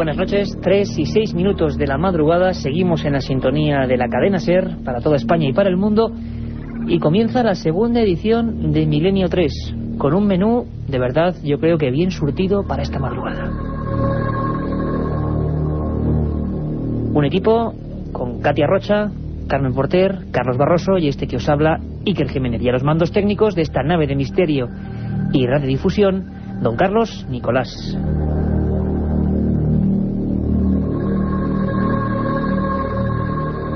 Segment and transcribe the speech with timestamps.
[0.00, 4.08] Buenas noches, 3 y 6 minutos de la madrugada, seguimos en la sintonía de la
[4.08, 6.10] cadena SER para toda España y para el mundo
[6.86, 11.76] y comienza la segunda edición de Milenio 3 con un menú de verdad yo creo
[11.76, 13.50] que bien surtido para esta madrugada.
[17.12, 17.74] Un equipo
[18.10, 19.10] con Katia Rocha,
[19.48, 22.62] Carmen Porter, Carlos Barroso y este que os habla, Iker Jiménez.
[22.62, 24.66] Y a los mandos técnicos de esta nave de misterio
[25.34, 26.24] y radiodifusión,
[26.62, 27.98] don Carlos Nicolás.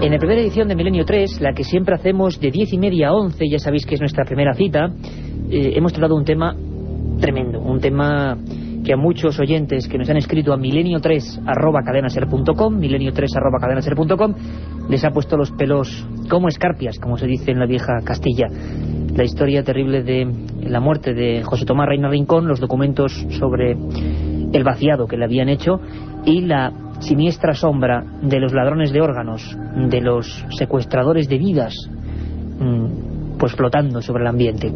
[0.04, 3.08] En la primera edición de Milenio 3, la que siempre hacemos de 10 y media
[3.08, 4.90] a 11, ya sabéis que es nuestra primera cita,
[5.48, 6.54] eh, hemos tratado un tema
[7.18, 8.36] tremendo, un tema
[8.84, 14.34] que a muchos oyentes que nos han escrito a milenio3 arroba cadenaser.com, milenio3 arroba cadenaser.com,
[14.90, 18.48] les ha puesto los pelos como escarpias, como se dice en la vieja Castilla.
[19.16, 20.30] La historia terrible de
[20.68, 25.48] la muerte de José Tomás Reina Rincón, los documentos sobre el vaciado que le habían
[25.48, 25.80] hecho
[26.26, 29.56] y la siniestra sombra de los ladrones de órganos,
[29.88, 31.74] de los secuestradores de vidas,
[32.58, 34.72] mm, pues flotando sobre el ambiente.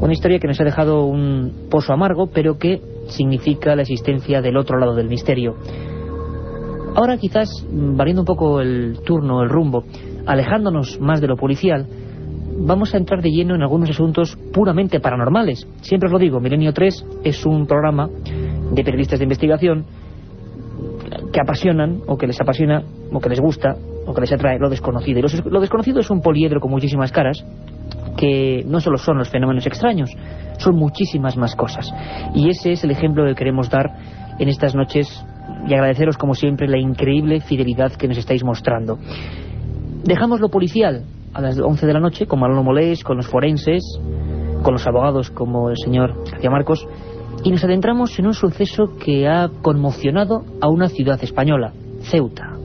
[0.00, 4.56] Una historia que nos ha dejado un pozo amargo, pero que significa la existencia del
[4.56, 5.56] otro lado del misterio.
[6.94, 9.84] Ahora quizás, mm, variando un poco el turno, el rumbo,
[10.26, 11.86] alejándonos más de lo policial,
[12.58, 15.66] vamos a entrar de lleno en algunos asuntos puramente paranormales.
[15.82, 18.08] Siempre os lo digo, Milenio 3 es un programa
[18.72, 19.84] de periodistas de investigación
[21.36, 22.82] que apasionan, o que les apasiona,
[23.12, 23.76] o que les gusta,
[24.06, 25.20] o que les atrae lo desconocido.
[25.20, 27.44] Y lo desconocido es un poliedro con muchísimas caras,
[28.16, 30.08] que no solo son los fenómenos extraños,
[30.56, 31.92] son muchísimas más cosas.
[32.34, 33.84] Y ese es el ejemplo que queremos dar
[34.38, 35.22] en estas noches
[35.68, 38.98] y agradeceros como siempre la increíble fidelidad que nos estáis mostrando.
[40.04, 41.04] Dejamos lo policial
[41.34, 43.82] a las 11 de la noche, con Manolo Molés, con los forenses,
[44.62, 46.88] con los abogados como el señor García Marcos,
[47.46, 52.56] y nos adentramos en un suceso que ha conmocionado a una ciudad española, Ceuta.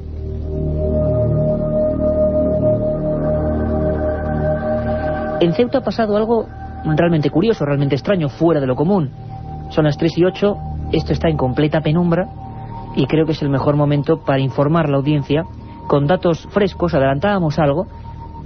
[5.39, 6.45] En Ceuta ha pasado algo
[6.85, 9.09] realmente curioso, realmente extraño, fuera de lo común.
[9.69, 10.57] Son las 3 y 8,
[10.91, 12.27] esto está en completa penumbra
[12.95, 15.43] y creo que es el mejor momento para informar la audiencia
[15.87, 16.93] con datos frescos.
[16.93, 17.87] Adelantábamos algo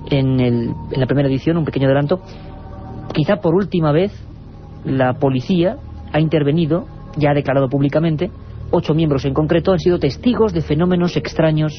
[0.10, 2.20] en, el- en la primera edición, un pequeño adelanto.
[3.14, 4.12] Quizá por última vez
[4.86, 5.78] la policía
[6.16, 6.86] ha intervenido,
[7.18, 8.32] ya ha declarado públicamente,
[8.72, 11.74] ocho miembros en concreto han sido testigos de fenómenos extraños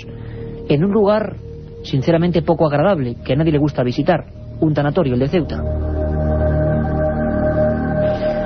[0.68, 1.36] en un lugar
[1.84, 4.26] sinceramente poco agradable, que a nadie le gusta visitar,
[4.60, 5.62] un tanatorio, el de Ceuta.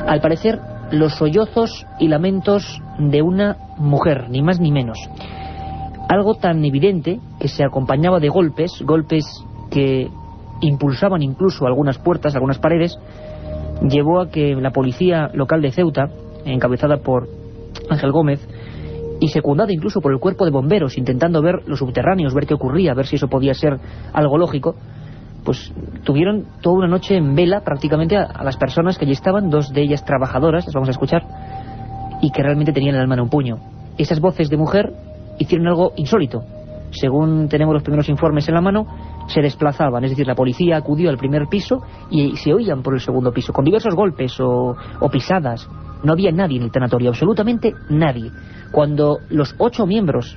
[0.06, 0.60] Al parecer,
[0.92, 4.96] los sollozos y lamentos de una mujer, ni más ni menos.
[6.08, 9.24] Algo tan evidente que se acompañaba de golpes, golpes
[9.72, 10.08] que
[10.60, 12.96] impulsaban incluso algunas puertas, algunas paredes,
[13.88, 16.08] llevó a que la policía local de Ceuta,
[16.44, 17.28] encabezada por
[17.88, 18.46] Ángel Gómez,
[19.20, 22.94] y secundada incluso por el cuerpo de bomberos, intentando ver los subterráneos, ver qué ocurría,
[22.94, 23.78] ver si eso podía ser
[24.12, 24.74] algo lógico,
[25.44, 25.72] pues
[26.04, 29.82] tuvieron toda una noche en vela prácticamente a, las personas que allí estaban, dos de
[29.82, 31.22] ellas trabajadoras, las vamos a escuchar,
[32.22, 33.58] y que realmente tenían el alma en un puño.
[33.98, 34.92] Esas voces de mujer
[35.38, 36.42] hicieron algo insólito.
[36.90, 38.86] Según tenemos los primeros informes en la mano,
[39.32, 41.78] se desplazaban, es decir, la policía acudió al primer piso
[42.10, 45.68] y se oían por el segundo piso, con diversos golpes o, o pisadas.
[46.02, 48.30] No había nadie en el tanatorio, absolutamente nadie.
[48.72, 50.36] Cuando los ocho miembros,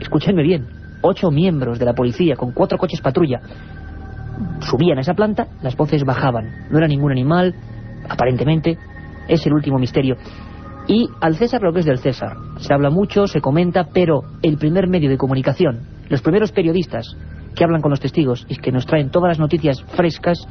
[0.00, 0.66] escúchenme bien,
[1.02, 3.40] ocho miembros de la policía con cuatro coches patrulla
[4.60, 6.66] subían a esa planta, las voces bajaban.
[6.70, 7.54] No era ningún animal,
[8.08, 8.78] aparentemente,
[9.28, 10.16] es el último misterio.
[10.88, 12.36] Y al César lo que es del César.
[12.58, 17.16] Se habla mucho, se comenta, pero el primer medio de comunicación, los primeros periodistas
[17.54, 20.46] que hablan con los testigos y que nos traen todas las noticias frescas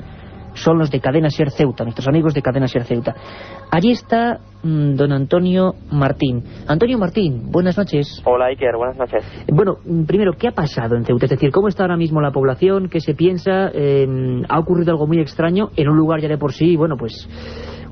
[0.53, 3.15] son los de Cadena Ser Ceuta, nuestros amigos de Cadena Ser Ceuta.
[3.71, 6.43] Allí está mm, don Antonio Martín.
[6.67, 8.21] Antonio Martín, buenas noches.
[8.25, 9.23] Hola Iker, buenas noches.
[9.47, 11.25] Bueno, mm, primero, ¿qué ha pasado en Ceuta?
[11.25, 12.89] Es decir, ¿cómo está ahora mismo la población?
[12.89, 13.71] ¿Qué se piensa?
[13.73, 14.07] Eh,
[14.49, 17.27] ¿Ha ocurrido algo muy extraño en un lugar ya de por sí, bueno, pues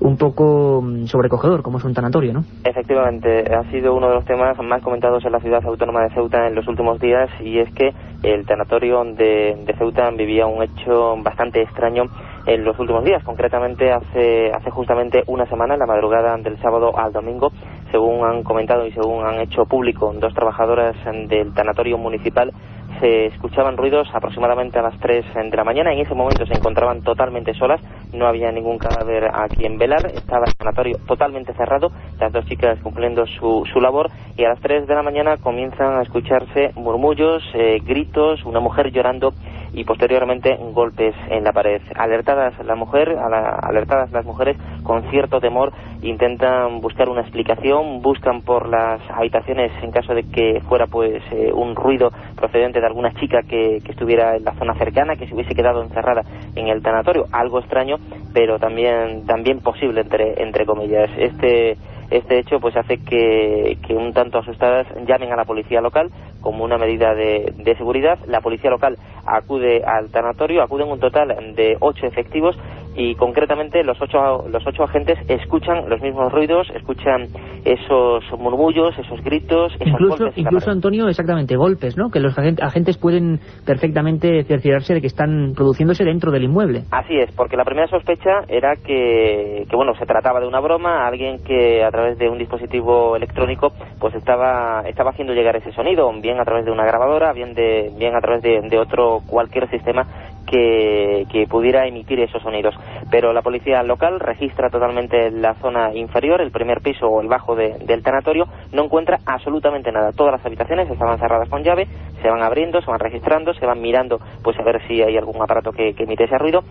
[0.01, 2.43] un poco mm, sobrecogedor, como es un tanatorio, ¿no?
[2.63, 6.47] Efectivamente, ha sido uno de los temas más comentados en la ciudad autónoma de Ceuta
[6.47, 7.93] en los últimos días y es que
[8.23, 12.03] el tanatorio de, de Ceuta vivía un hecho bastante extraño
[12.45, 16.97] en los últimos días, concretamente hace, hace justamente una semana, en la madrugada del sábado
[16.97, 17.51] al domingo,
[17.91, 20.95] según han comentado y según han hecho público dos trabajadoras
[21.27, 22.51] del tanatorio municipal,
[22.99, 25.93] se escuchaban ruidos aproximadamente a las 3 de la mañana.
[25.93, 27.81] En ese momento se encontraban totalmente solas,
[28.13, 32.79] no había ningún cadáver a quien velar, estaba el sanatorio totalmente cerrado, las dos chicas
[32.81, 37.43] cumpliendo su, su labor y a las 3 de la mañana comienzan a escucharse murmullos,
[37.53, 39.33] eh, gritos, una mujer llorando
[39.73, 41.81] y posteriormente golpes en la pared.
[41.95, 48.41] Alertadas la mujer, la- alertadas las mujeres con cierto temor intentan buscar una explicación, buscan
[48.41, 53.11] por las habitaciones en caso de que fuera pues eh, un ruido procedente de alguna
[53.13, 56.23] chica que, que estuviera en la zona cercana, que se hubiese quedado encerrada
[56.55, 57.97] en el tanatorio, algo extraño,
[58.33, 61.09] pero también también posible entre entre comillas.
[61.17, 61.77] Este
[62.11, 66.09] este hecho pues hace que, que un tanto asustadas llamen a la policía local
[66.41, 68.17] como una medida de, de seguridad.
[68.27, 72.55] La policía local acude al tanatorio, acuden un total de ocho efectivos
[72.95, 77.27] y concretamente los ocho, los ocho agentes escuchan los mismos ruidos, escuchan
[77.63, 80.71] esos murmullos, esos gritos, esos Incluso, golpes incluso.
[80.71, 82.09] Antonio, exactamente, golpes, ¿no?
[82.09, 86.83] Que los agen- agentes pueden perfectamente cerciorarse de que están produciéndose dentro del inmueble.
[86.91, 91.07] Así es, porque la primera sospecha era que, que, bueno, se trataba de una broma,
[91.07, 96.11] alguien que a través de un dispositivo electrónico pues estaba, estaba haciendo llegar ese sonido,
[96.21, 99.69] bien a través de una grabadora, bien, de, bien a través de, de otro cualquier
[99.69, 100.07] sistema
[100.45, 102.73] que, que pudiera emitir esos sonidos.
[103.11, 107.55] Pero la policía local registra totalmente la zona inferior, el primer piso o el bajo
[107.55, 110.11] de- del tanatorio, no encuentra absolutamente nada.
[110.13, 111.87] Todas las habitaciones estaban cerradas con llave,
[112.21, 115.41] se van abriendo, se van registrando, se van mirando pues a ver si hay algún
[115.41, 116.63] aparato que, que emite ese ruido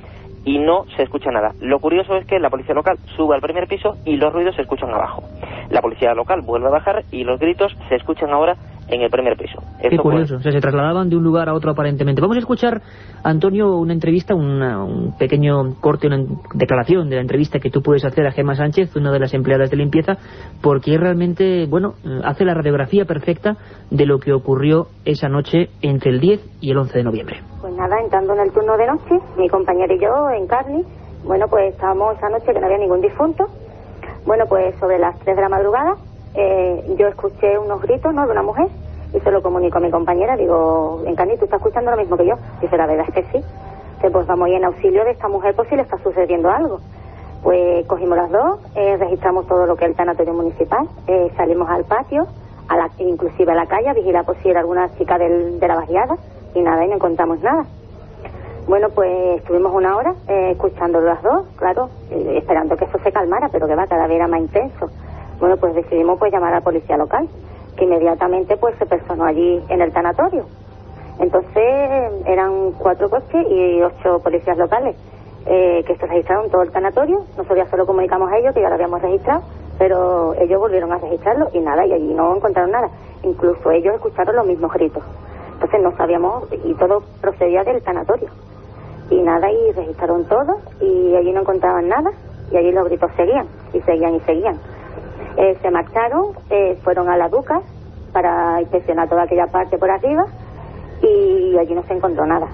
[0.45, 1.53] y no se escucha nada.
[1.61, 4.63] Lo curioso es que la policía local sube al primer piso y los ruidos se
[4.63, 5.23] escuchan abajo.
[5.71, 8.57] La policía local vuelve a bajar y los gritos se escuchan ahora
[8.91, 9.63] en el primer piso.
[9.81, 12.21] Qué curioso, o sea, se trasladaban de un lugar a otro aparentemente.
[12.21, 12.81] Vamos a escuchar,
[13.23, 17.83] Antonio, una entrevista, una- un pequeño corte, una en- declaración de la entrevista que tú
[17.83, 20.17] puedes hacer a Gemma Sánchez, una de las empleadas de limpieza,
[20.63, 21.95] porque realmente, bueno,
[22.25, 23.57] hace la radiografía perfecta
[23.91, 27.37] de lo que ocurrió esa noche entre el 10 y el 11 de noviembre.
[27.61, 30.83] Pues nada, entrando en el turno de noche, mi compañera y yo en Carni,
[31.27, 33.45] bueno, pues estábamos esa noche que no había ningún difunto.
[34.27, 35.95] Bueno, pues sobre las 3 de la madrugada,
[36.35, 38.69] eh, yo escuché unos gritos, ¿no?, de una mujer,
[39.13, 42.17] y se lo comunico a mi compañera, digo, en Carni, ¿tú estás escuchando lo mismo
[42.17, 42.35] que yo?
[42.61, 43.45] Dice, la verdad es que sí.
[43.97, 46.81] Dice, pues vamos a en auxilio de esta mujer por si le está sucediendo algo.
[47.43, 51.69] Pues cogimos las dos, eh, registramos todo lo que es el tanatorio municipal, eh, salimos
[51.71, 52.27] al patio,
[52.69, 55.69] a la, inclusive a la calle, a vigilar por si era alguna chica del- de
[55.69, 56.17] la barriada,
[56.55, 57.65] y nada, y no encontramos nada.
[58.67, 63.13] Bueno, pues estuvimos una hora eh, escuchándolo las dos, claro, eh, esperando que eso se
[63.13, 64.91] calmara, pero que va, cada vez era más intenso.
[65.39, 67.29] Bueno, pues decidimos pues llamar a la policía local,
[67.77, 70.47] que inmediatamente pues se personó allí en el tanatorio.
[71.21, 74.97] Entonces eran cuatro coches y ocho policías locales
[75.47, 77.21] eh, que se registraron todo el tanatorio.
[77.37, 79.43] Nosotros ya solo comunicamos a ellos que ya lo habíamos registrado,
[79.79, 82.91] pero ellos volvieron a registrarlo y nada, y allí no encontraron nada.
[83.23, 85.03] Incluso ellos escucharon los mismos gritos.
[85.55, 88.29] Entonces no sabíamos, y todo procedía del tanatorio.
[89.11, 92.11] Y nada, y registraron todo, y allí no encontraban nada,
[92.53, 94.59] y allí los gritos seguían, y seguían y seguían.
[95.37, 97.61] Eh, se marcharon, eh, fueron a la Duca
[98.13, 100.27] para inspeccionar toda aquella parte por arriba,
[101.03, 102.49] y allí no se encontró nada.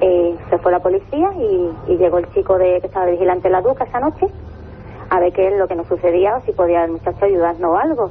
[0.00, 3.52] Eh, se fue la policía y, y llegó el chico de, que estaba vigilante en
[3.52, 4.26] la Duca esa noche
[5.10, 7.76] a ver qué es lo que nos sucedía o si podía el muchacho ayudarnos o
[7.76, 8.10] algo.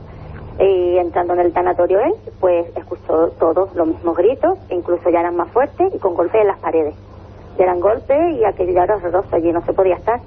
[0.59, 5.35] Y entrando en el tanatorio él, pues escuchó todos los mismos gritos, incluso ya eran
[5.35, 6.95] más fuertes y con golpes en las paredes.
[7.57, 10.19] Ya eran golpes y aquello ya era horroroso, allí no se podía estar.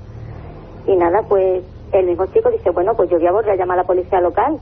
[0.86, 1.62] Y nada, pues
[1.92, 4.20] el mismo chico dice, bueno, pues yo voy a volver a llamar a la policía
[4.20, 4.58] local.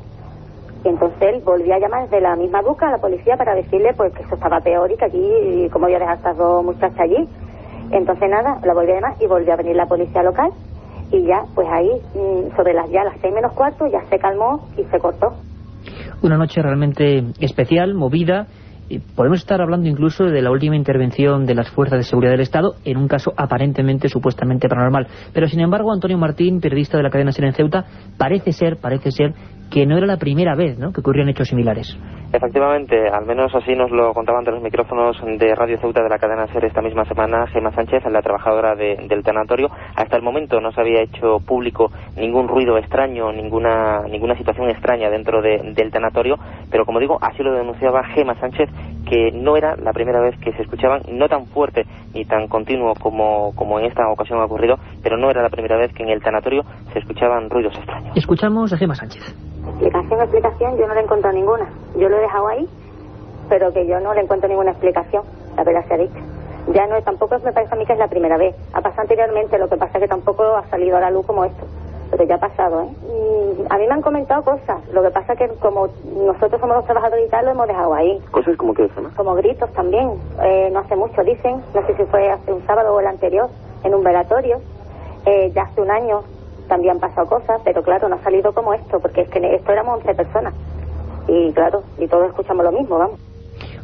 [0.84, 3.94] Y entonces él volvió a llamar desde la misma duca a la policía para decirle
[3.96, 6.64] pues que eso estaba peor y que aquí, cómo voy a dejar a estas dos
[6.64, 7.26] muchachas allí.
[7.90, 10.50] Entonces nada, la volví a llamar y volvió a venir la policía local
[11.10, 14.68] y ya, pues ahí, mm, sobre las ya las seis menos cuarto, ya se calmó
[14.76, 15.28] y se cortó.
[16.22, 18.46] Una noche realmente especial, movida.
[19.14, 22.74] Podemos estar hablando incluso de la última intervención de las fuerzas de seguridad del Estado
[22.84, 25.06] en un caso aparentemente, supuestamente paranormal.
[25.32, 27.84] Pero sin embargo, Antonio Martín, periodista de la cadena SER en Ceuta,
[28.18, 29.34] parece ser, parece ser
[29.74, 30.92] que no era la primera vez ¿no?
[30.92, 31.98] que ocurrían hechos similares.
[32.32, 36.18] Efectivamente, al menos así nos lo contaban ante los micrófonos de Radio Ceuta de la
[36.18, 39.68] cadena SER esta misma semana Gemma Sánchez, la trabajadora del tanatorio.
[39.96, 45.10] Hasta el momento no se había hecho público ningún ruido extraño, ninguna, ninguna situación extraña
[45.10, 46.36] dentro del tanatorio,
[46.70, 48.70] pero como digo, así lo denunciaba Gemma Sánchez,
[49.08, 52.94] que no era la primera vez que se escuchaban, no tan fuerte ni tan continuo
[52.94, 56.10] como, como en esta ocasión ha ocurrido, pero no era la primera vez que en
[56.10, 56.62] el tanatorio
[56.92, 58.16] se escuchaban ruidos extraños.
[58.16, 59.34] Escuchamos a Gemma Sánchez.
[59.68, 61.68] Explicación, explicación, yo no le encuentro ninguna.
[61.96, 62.68] Yo lo he dejado ahí,
[63.48, 65.24] pero que yo no le encuentro ninguna explicación,
[65.56, 66.20] la verdad se ha dicho.
[66.72, 68.54] Ya no, tampoco me parece a mí que es la primera vez.
[68.72, 71.44] Ha pasado anteriormente, lo que pasa es que tampoco ha salido a la luz como
[71.44, 71.66] esto.
[72.10, 72.88] Pero ya ha pasado, ¿eh?
[73.08, 74.86] Y a mí me han comentado cosas.
[74.92, 77.92] Lo que pasa es que como nosotros somos los trabajadores y tal, lo hemos dejado
[77.92, 78.22] ahí.
[78.30, 79.10] ¿Cosas como que eso, no?
[79.16, 80.12] Como gritos también.
[80.42, 81.62] Eh, no hace mucho, dicen.
[81.74, 83.48] No sé si fue hace un sábado o el anterior,
[83.82, 84.60] en un velatorio.
[85.26, 86.22] Eh, ya hace un año
[86.68, 89.72] también han pasado cosas, pero claro, no ha salido como esto, porque es que esto
[89.72, 90.54] éramos 11 personas.
[91.28, 93.20] Y claro, y todos escuchamos lo mismo, vamos.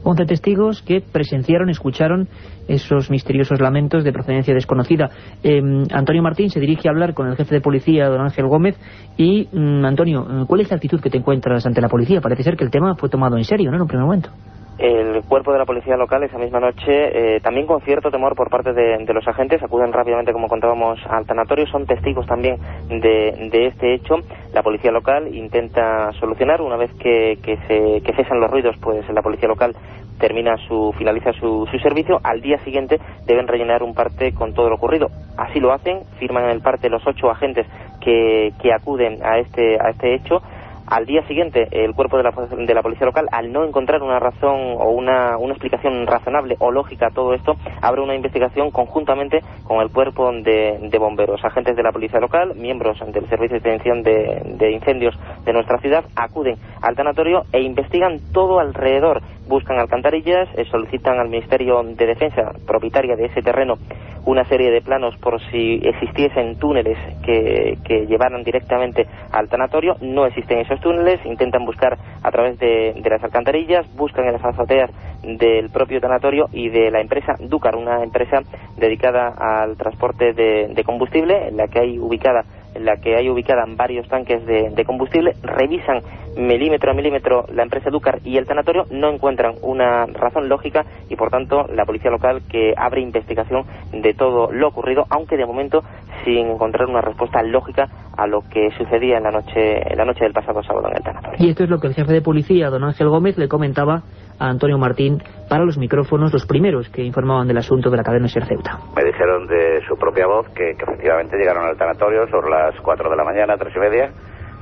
[0.03, 2.29] 11 testigos que presenciaron, escucharon
[2.69, 5.11] esos misteriosos lamentos de procedencia desconocida.
[5.43, 8.77] Em, Antonio Martín se dirige a hablar con el jefe de policía, don Ángel Gómez,
[9.17, 12.21] y mm, Antonio, ¿cuál es la actitud que te encuentras ante la policía?
[12.21, 14.31] Parece ser que el tema fue tomado en serio, ¿no?, en un primer momento
[14.81, 16.87] el cuerpo de la policía local esa misma noche,
[17.37, 21.27] eh, también con cierto temor por parte de, los agentes, acuden rápidamente, como contábamos, al
[21.27, 22.57] tanatorio, son testigos también
[22.89, 24.17] de, este hecho.
[24.55, 29.21] La policía local intenta solucionar, una vez que, se, que cesan los ruidos, pues la
[29.21, 29.77] policía local
[30.19, 34.71] termina su, finaliza su, su, servicio, al día siguiente deben rellenar un parte con todo
[34.71, 35.09] lo ocurrido.
[35.37, 37.67] Así lo hacen, firman el parte los ocho agentes
[38.01, 40.41] que, que acuden a este, a este hecho,
[40.91, 44.19] al día siguiente, el cuerpo de la, de la policía local, al no encontrar una
[44.19, 49.41] razón o una, una, explicación razonable o lógica a todo esto, abre una investigación conjuntamente
[49.65, 51.45] con el cuerpo de, bomberos.
[51.45, 55.79] Agentes de la policía local, miembros del Servicio de Extinción de, de Incendios de nuestra
[55.79, 62.07] ciudad, acuden al tanatorio e investigan todo alrededor buscan alcantarillas, eh, solicitan al Ministerio de
[62.07, 63.75] Defensa, propietaria de ese terreno,
[64.25, 67.77] una serie de planos por si existiesen túneles que,
[68.09, 69.97] llevaran directamente al tanatorio.
[70.01, 74.91] No existen esos túneles, intentan buscar a través de, las alcantarillas, buscan en las azoteas
[75.23, 78.43] del propio tanatorio y de la empresa Ducar, una empresa
[78.77, 83.65] dedicada al transporte de combustible, en la que hay ubicada en la que hay ubicada
[83.77, 86.01] varios tanques de, combustible, revisan
[86.37, 91.17] milímetro a milímetro la empresa Ducar y el tanatorio, no encuentran una razón lógica y
[91.17, 95.83] por tanto la policía local que abre investigación de todo lo ocurrido, aunque de momento
[96.25, 100.25] sin encontrar una respuesta lógica a lo que sucedía en la noche, en la noche
[100.25, 101.39] del pasado sábado en el tanatorio.
[101.39, 104.03] Y esto es lo que el jefe de policía, don Ángel Gómez, le comentaba
[104.41, 108.27] a Antonio Martín para los micrófonos, los primeros que informaban del asunto de la cadena
[108.27, 108.79] Ser Ceuta.
[108.97, 113.17] Me dijeron de su propia voz que, efectivamente llegaron al tanatorio sobre las 4 de
[113.17, 114.11] la mañana, tres y media,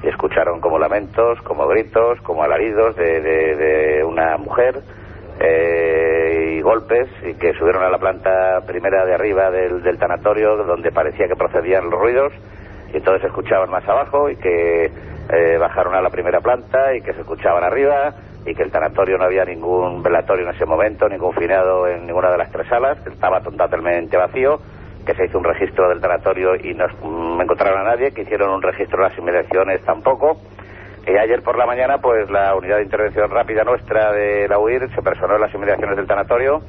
[0.02, 4.80] y escucharon como lamentos, como gritos, como alaridos de, una mujer
[5.40, 10.56] eh, y golpes, y que subieron a la planta primera de arriba del, del tanatorio,
[10.56, 12.32] donde parecía que procedían los ruidos,
[12.92, 17.12] y entonces escuchaban más abajo, y que eh, bajaron a la primera planta, y que
[17.12, 18.14] se escuchaban arriba,
[18.46, 22.30] y que el tanatorio no había ningún velatorio en ese momento, ningún finado en ninguna
[22.30, 24.60] de las tres salas, que estaba totalmente vacío,
[25.04, 26.86] que se hizo un registro del tanatorio y no
[27.36, 30.38] me encontraron a nadie, que hicieron un registro de las inmediaciones tampoco.
[31.06, 34.94] Y ayer por la mañana, pues la unidad de intervención rápida nuestra de la UIR
[34.94, 36.60] se personó en las inmediaciones del tanatorio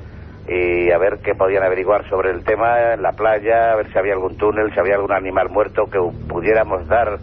[0.47, 3.97] y a ver qué podían averiguar sobre el tema en la playa, a ver si
[3.99, 7.19] había algún túnel, si había algún animal muerto que pudiéramos dar.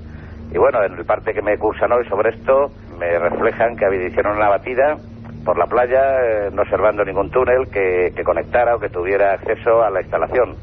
[0.52, 4.36] Y bueno, en el parte que me cursan hoy sobre esto, me reflejan que hicieron
[4.36, 4.96] una batida
[5.44, 9.90] por la playa, eh, no observando ningún túnel que, conectara o que tuviera acceso a
[9.90, 10.56] la instalación.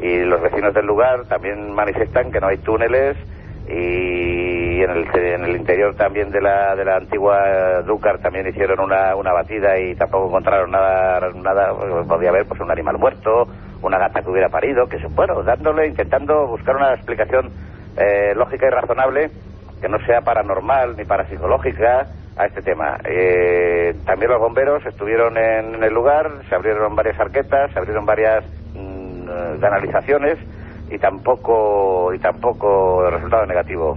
[0.00, 3.16] Y los vecinos del lugar también manifiestan que no hay túneles
[3.68, 8.80] y en el, en el interior también de la, de la antigua Dúcar también hicieron
[8.80, 11.74] una, una batida y tampoco encontraron nada, nada,
[12.08, 13.46] podía haber pues un animal muerto,
[13.82, 17.50] una gata que hubiera parido, que bueno, dándole, intentando buscar una explicación
[17.96, 19.30] eh, lógica y razonable
[19.80, 22.06] que no sea paranormal ni parapsicológica
[22.36, 22.98] a este tema.
[23.04, 28.44] Eh, también los bomberos estuvieron en, el lugar, se abrieron varias arquetas, se abrieron varias
[28.74, 30.38] mm, canalizaciones
[30.90, 33.94] y tampoco y tampoco el resultado negativo.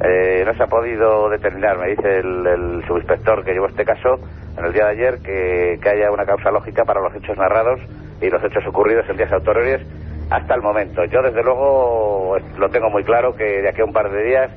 [0.00, 4.20] Eh, no se ha podido determinar, me dice el, subinspector que llevó este caso
[4.56, 7.80] en el día de ayer, que, que, haya una causa lógica para los hechos narrados
[8.20, 9.80] y los hechos ocurridos en días autorores
[10.30, 11.04] hasta el momento.
[11.06, 14.50] Yo, desde luego, lo tengo muy claro que de aquí a un par de días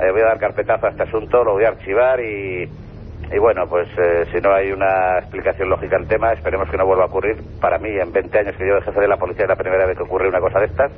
[0.00, 2.68] eh, voy a dar carpetazo a este asunto, lo voy a archivar y,
[3.32, 6.86] y bueno, pues eh, si no hay una explicación lógica al tema, esperemos que no
[6.86, 7.36] vuelva a ocurrir.
[7.60, 9.86] Para mí, en 20 años que yo de jefe de la policía, es la primera
[9.86, 10.92] vez que ocurre una cosa de estas.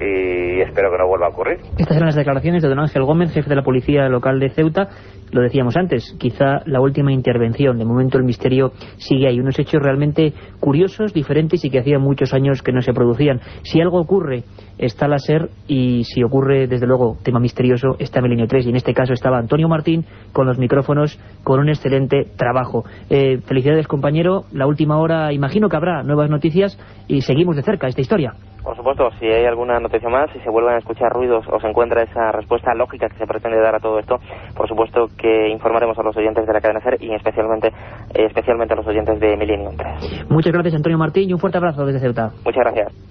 [0.00, 1.58] Y espero que no vuelva a ocurrir.
[1.76, 4.88] Estas eran las declaraciones de don Ángel Gómez, jefe de la policía local de Ceuta.
[5.30, 7.78] Lo decíamos antes, quizá la última intervención.
[7.78, 9.38] De momento el misterio sigue ahí.
[9.38, 13.40] Unos hechos realmente curiosos, diferentes y que hacía muchos años que no se producían.
[13.62, 14.42] Si algo ocurre,
[14.78, 18.66] está la SER y si ocurre, desde luego, tema misterioso, está Milenio 3.
[18.66, 22.84] Y en este caso estaba Antonio Martín con los micrófonos, con un excelente trabajo.
[23.08, 24.44] Eh, felicidades, compañero.
[24.52, 28.34] La última hora, imagino que habrá nuevas noticias y seguimos de cerca esta historia.
[28.62, 31.68] Por supuesto, si hay alguna noticia más, si se vuelven a escuchar ruidos o se
[31.68, 34.18] encuentra esa respuesta lógica que se pretende dar a todo esto,
[34.54, 38.74] por supuesto que informaremos a los oyentes de la cadena SER y especialmente, eh, especialmente
[38.74, 40.30] a los oyentes de Millennium 3.
[40.30, 42.30] Muchas gracias, Antonio Martín, y un fuerte abrazo desde Ceuta.
[42.44, 43.10] Muchas gracias.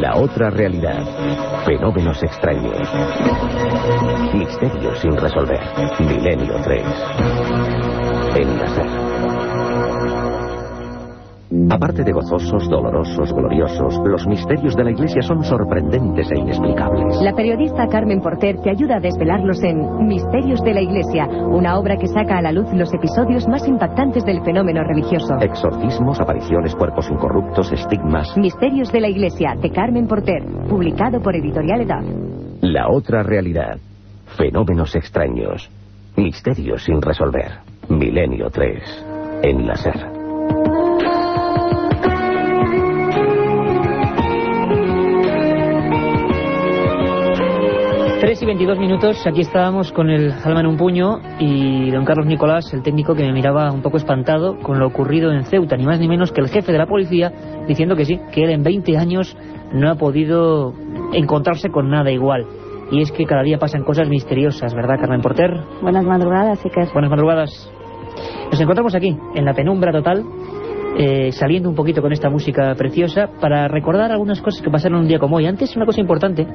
[0.00, 1.04] La otra realidad.
[1.64, 2.76] Fenómenos extraños.
[4.34, 5.60] Misterios sin resolver.
[6.00, 6.84] Milenio 3.
[8.36, 8.81] En la.
[11.70, 17.20] Aparte de gozosos, dolorosos, gloriosos, los misterios de la Iglesia son sorprendentes e inexplicables.
[17.20, 21.98] La periodista Carmen Porter te ayuda a desvelarlos en Misterios de la Iglesia, una obra
[21.98, 25.36] que saca a la luz los episodios más impactantes del fenómeno religioso.
[25.40, 28.34] Exorcismos, apariciones, cuerpos incorruptos, estigmas.
[28.36, 32.02] Misterios de la Iglesia, de Carmen Porter, publicado por Editorial Edad.
[32.62, 33.76] La otra realidad.
[34.38, 35.70] Fenómenos extraños.
[36.16, 37.58] Misterios sin resolver.
[37.90, 39.06] Milenio 3.
[39.42, 40.21] En la SER.
[48.42, 52.72] Y 22 minutos, aquí estábamos con el alma en un puño y don Carlos Nicolás,
[52.74, 56.00] el técnico que me miraba un poco espantado con lo ocurrido en Ceuta, ni más
[56.00, 57.32] ni menos que el jefe de la policía
[57.68, 59.36] diciendo que sí, que él en 20 años
[59.72, 60.72] no ha podido
[61.12, 62.46] encontrarse con nada igual.
[62.90, 65.50] Y es que cada día pasan cosas misteriosas, ¿verdad, Carmen Porter?
[65.80, 67.70] Buenas madrugadas, que Buenas madrugadas.
[68.50, 70.24] Nos encontramos aquí, en la penumbra total,
[70.98, 75.08] eh, saliendo un poquito con esta música preciosa para recordar algunas cosas que pasaron un
[75.08, 75.46] día como hoy.
[75.46, 76.46] Antes, una cosa importante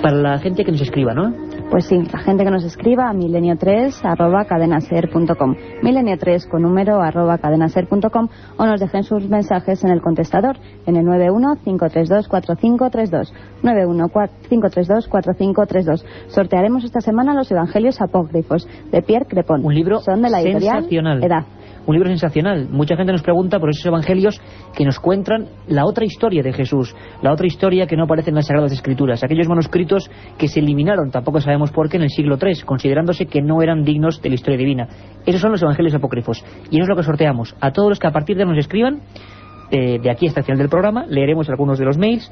[0.00, 1.34] para la gente que nos escriba, ¿no?
[1.70, 7.38] Pues sí, la gente que nos escriba a milenio3 arroba cadenaser.com milenio3 con número arroba
[7.38, 10.56] cadenaser.com o nos dejen sus mensajes en el contestador
[10.86, 13.32] en el 91-532-4532
[13.62, 19.62] 91-532-4532 Sortearemos esta semana los Evangelios Apócrifos de Pierre Crepon.
[19.64, 21.22] Un libro Son de la editorial sensacional.
[21.22, 21.44] Edad.
[21.90, 22.68] Un libro sensacional.
[22.70, 24.40] Mucha gente nos pregunta por esos evangelios
[24.76, 28.36] que nos cuentan la otra historia de Jesús, la otra historia que no aparece en
[28.36, 32.38] las Sagradas Escrituras, aquellos manuscritos que se eliminaron, tampoco sabemos por qué, en el siglo
[32.40, 34.86] III, considerándose que no eran dignos de la historia divina.
[35.26, 36.44] Esos son los evangelios apócrifos.
[36.70, 37.56] Y eso es lo que sorteamos.
[37.60, 39.00] A todos los que a partir de nos escriban,
[39.72, 42.30] eh, de aquí hasta el final del programa, leeremos algunos de los mails.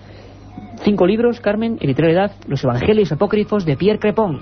[0.84, 4.38] Cinco libros, Carmen, Editorial Edad, los evangelios apócrifos de Pierre Crepon.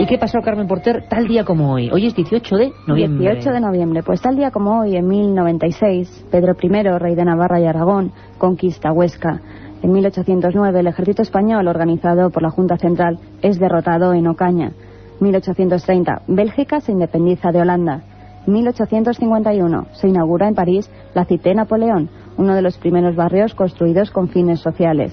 [0.00, 1.90] ¿Y qué pasó, Carmen Porter, tal día como hoy?
[1.90, 3.32] Hoy es 18 de noviembre.
[3.32, 4.02] 18 de noviembre.
[4.04, 8.92] Pues tal día como hoy, en 1096, Pedro I, rey de Navarra y Aragón, conquista
[8.92, 9.40] Huesca.
[9.82, 14.70] En 1809, el ejército español, organizado por la Junta Central, es derrotado en Ocaña.
[15.18, 18.02] 1830, Bélgica se independiza de Holanda.
[18.46, 24.28] 1851, se inaugura en París la Cité Napoleón, uno de los primeros barrios construidos con
[24.28, 25.12] fines sociales.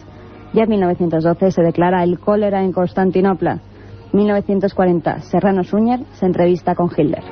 [0.53, 3.61] Ya en 1912 se declara el cólera en Constantinopla.
[4.15, 7.23] 1940, Serrano Suñer se entrevista con Hitler.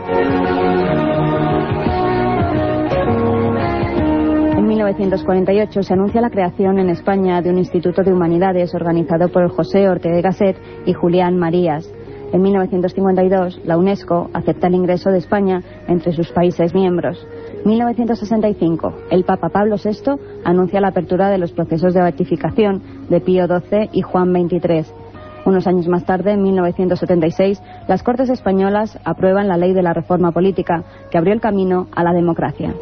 [4.57, 9.49] En 1948 se anuncia la creación en España de un Instituto de Humanidades organizado por
[9.49, 11.89] José Ortega Gasset y Julián Marías.
[12.33, 17.25] En 1952, la UNESCO acepta el ingreso de España entre sus países miembros.
[17.63, 23.45] 1965, el Papa Pablo VI anuncia la apertura de los procesos de beatificación de Pío
[23.45, 25.02] XII y Juan XXIII.
[25.45, 30.31] Unos años más tarde, en 1976, las Cortes Españolas aprueban la ley de la reforma
[30.31, 32.73] política, que abrió el camino a la democracia.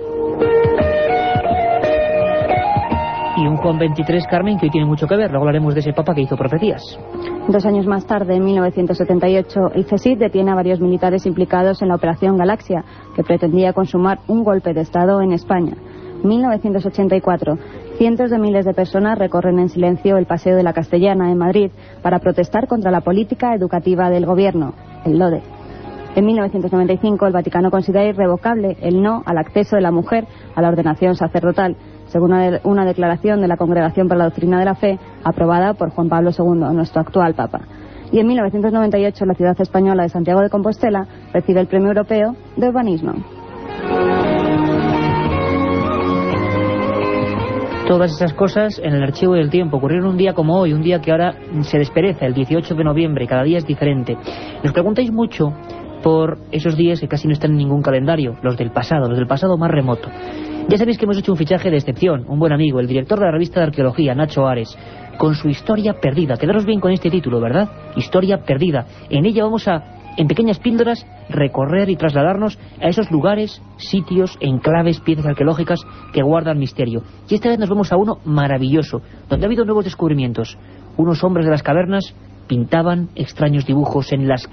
[3.37, 5.31] Y un Juan 23, Carmen, que hoy tiene mucho que ver.
[5.31, 6.83] Luego hablaremos de ese papa que hizo profecías.
[7.47, 11.95] Dos años más tarde, en 1978, el CSIC detiene a varios militares implicados en la
[11.95, 12.83] Operación Galaxia,
[13.15, 15.73] que pretendía consumar un golpe de Estado en España.
[16.23, 17.57] 1984.
[18.01, 21.69] Cientos de miles de personas recorren en silencio el Paseo de la Castellana en Madrid
[22.01, 24.73] para protestar contra la política educativa del gobierno,
[25.05, 25.43] el LODE.
[26.15, 30.69] En 1995 el Vaticano considera irrevocable el no al acceso de la mujer a la
[30.69, 31.75] ordenación sacerdotal,
[32.07, 35.75] según una, de- una declaración de la Congregación para la Doctrina de la Fe aprobada
[35.75, 37.59] por Juan Pablo II, nuestro actual Papa.
[38.11, 42.67] Y en 1998 la ciudad española de Santiago de Compostela recibe el Premio Europeo de
[42.67, 43.13] Urbanismo.
[47.91, 51.01] Todas esas cosas en el archivo del tiempo ocurrieron un día como hoy, un día
[51.01, 54.15] que ahora se despereza, el 18 de noviembre, cada día es diferente.
[54.63, 55.51] Nos preguntáis mucho
[56.01, 59.27] por esos días que casi no están en ningún calendario, los del pasado, los del
[59.27, 60.07] pasado más remoto.
[60.69, 63.25] Ya sabéis que hemos hecho un fichaje de excepción, un buen amigo, el director de
[63.25, 64.73] la revista de arqueología, Nacho Ares,
[65.17, 66.37] con su historia perdida.
[66.37, 67.67] Quedaros bien con este título, ¿verdad?
[67.97, 68.85] Historia perdida.
[69.09, 69.83] En ella vamos a,
[70.17, 75.81] en pequeñas píldoras, recorrer y trasladarnos a esos lugares, sitios, enclaves, piezas arqueológicas
[76.13, 77.03] que guardan misterio.
[77.29, 80.57] Y esta vez nos vamos a uno maravilloso, donde ha habido nuevos descubrimientos.
[80.97, 82.13] Unos hombres de las cavernas
[82.47, 84.47] pintaban extraños dibujos en Las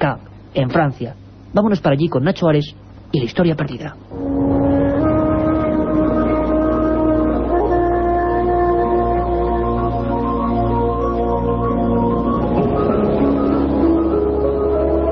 [0.54, 1.14] en Francia.
[1.52, 2.74] Vámonos para allí con Nacho Ares
[3.12, 3.96] y la historia perdida.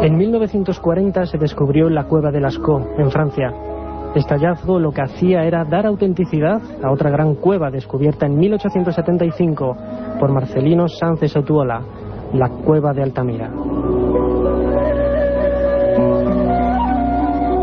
[0.06, 3.52] En 1940 se descubrió la cueva de Lascaux, en Francia.
[4.14, 9.76] Este hallazgo lo que hacía era dar autenticidad a otra gran cueva descubierta en 1875
[10.20, 11.82] por Marcelino Sánchez Otuola,
[12.34, 13.50] la cueva de Altamira.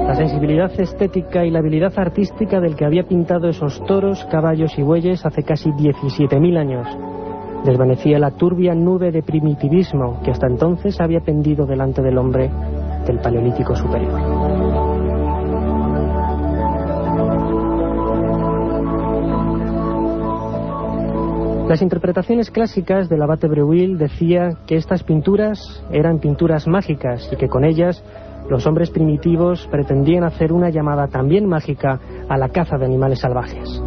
[0.05, 4.83] La sensibilidad estética y la habilidad artística del que había pintado esos toros, caballos y
[4.83, 7.12] bueyes hace casi 17.000 años
[7.63, 12.49] desvanecía la turbia nube de primitivismo que hasta entonces había pendido delante del hombre
[13.05, 14.19] del Paleolítico Superior.
[21.67, 27.47] Las interpretaciones clásicas del abate Breuil decía que estas pinturas eran pinturas mágicas y que
[27.47, 28.03] con ellas
[28.49, 33.81] los hombres primitivos pretendían hacer una llamada también mágica a la caza de animales salvajes.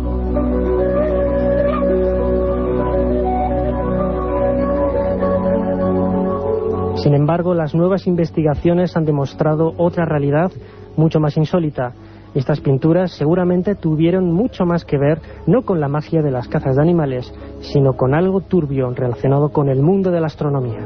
[7.07, 10.51] Sin embargo, las nuevas investigaciones han demostrado otra realidad
[10.97, 11.93] mucho más insólita.
[12.35, 16.75] Estas pinturas seguramente tuvieron mucho más que ver no con la magia de las cazas
[16.75, 20.81] de animales, sino con algo turbio relacionado con el mundo de la astronomía.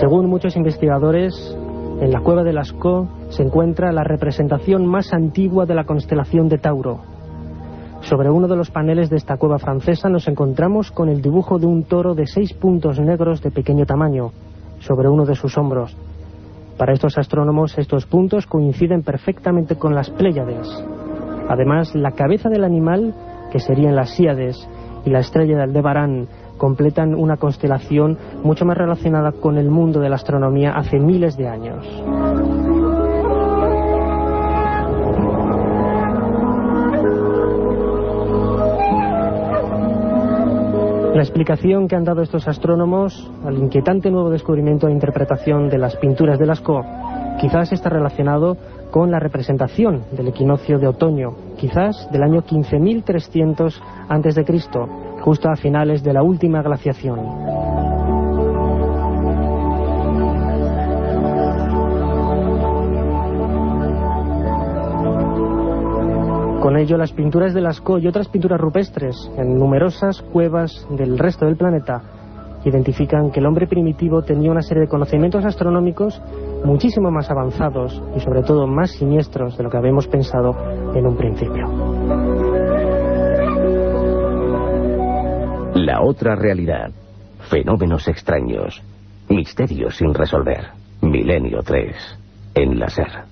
[0.00, 1.56] Según muchos investigadores,
[2.00, 6.58] en la cueva de Lascaux se encuentra la representación más antigua de la constelación de
[6.58, 7.11] Tauro.
[8.02, 11.66] Sobre uno de los paneles de esta cueva francesa nos encontramos con el dibujo de
[11.66, 14.32] un toro de seis puntos negros de pequeño tamaño,
[14.80, 15.96] sobre uno de sus hombros.
[16.76, 20.68] Para estos astrónomos estos puntos coinciden perfectamente con las Pléyades.
[21.48, 23.14] Además, la cabeza del animal,
[23.52, 24.68] que serían las Síades,
[25.04, 26.26] y la estrella de Aldebarán,
[26.58, 31.48] completan una constelación mucho más relacionada con el mundo de la astronomía hace miles de
[31.48, 31.86] años.
[41.22, 45.94] La explicación que han dado estos astrónomos al inquietante nuevo descubrimiento e interpretación de las
[45.94, 46.84] pinturas de Lascaux
[47.40, 48.56] quizás está relacionado
[48.90, 53.72] con la representación del equinoccio de otoño, quizás del año 15.300
[54.08, 57.20] a.C., justo a finales de la última glaciación.
[66.62, 71.44] Con ello, las pinturas de Lascaux y otras pinturas rupestres en numerosas cuevas del resto
[71.44, 72.00] del planeta
[72.64, 76.22] identifican que el hombre primitivo tenía una serie de conocimientos astronómicos
[76.64, 80.54] muchísimo más avanzados y sobre todo más siniestros de lo que habíamos pensado
[80.94, 81.66] en un principio.
[85.74, 86.92] La otra realidad.
[87.50, 88.80] Fenómenos extraños.
[89.28, 90.68] Misterios sin resolver.
[91.00, 91.96] Milenio 3.
[92.54, 93.24] En la SER.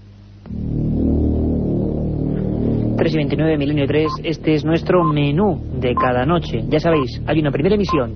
[3.01, 6.63] 3 y 29, Milenio 3, este es nuestro menú de cada noche.
[6.69, 8.13] Ya sabéis, hay una primera emisión,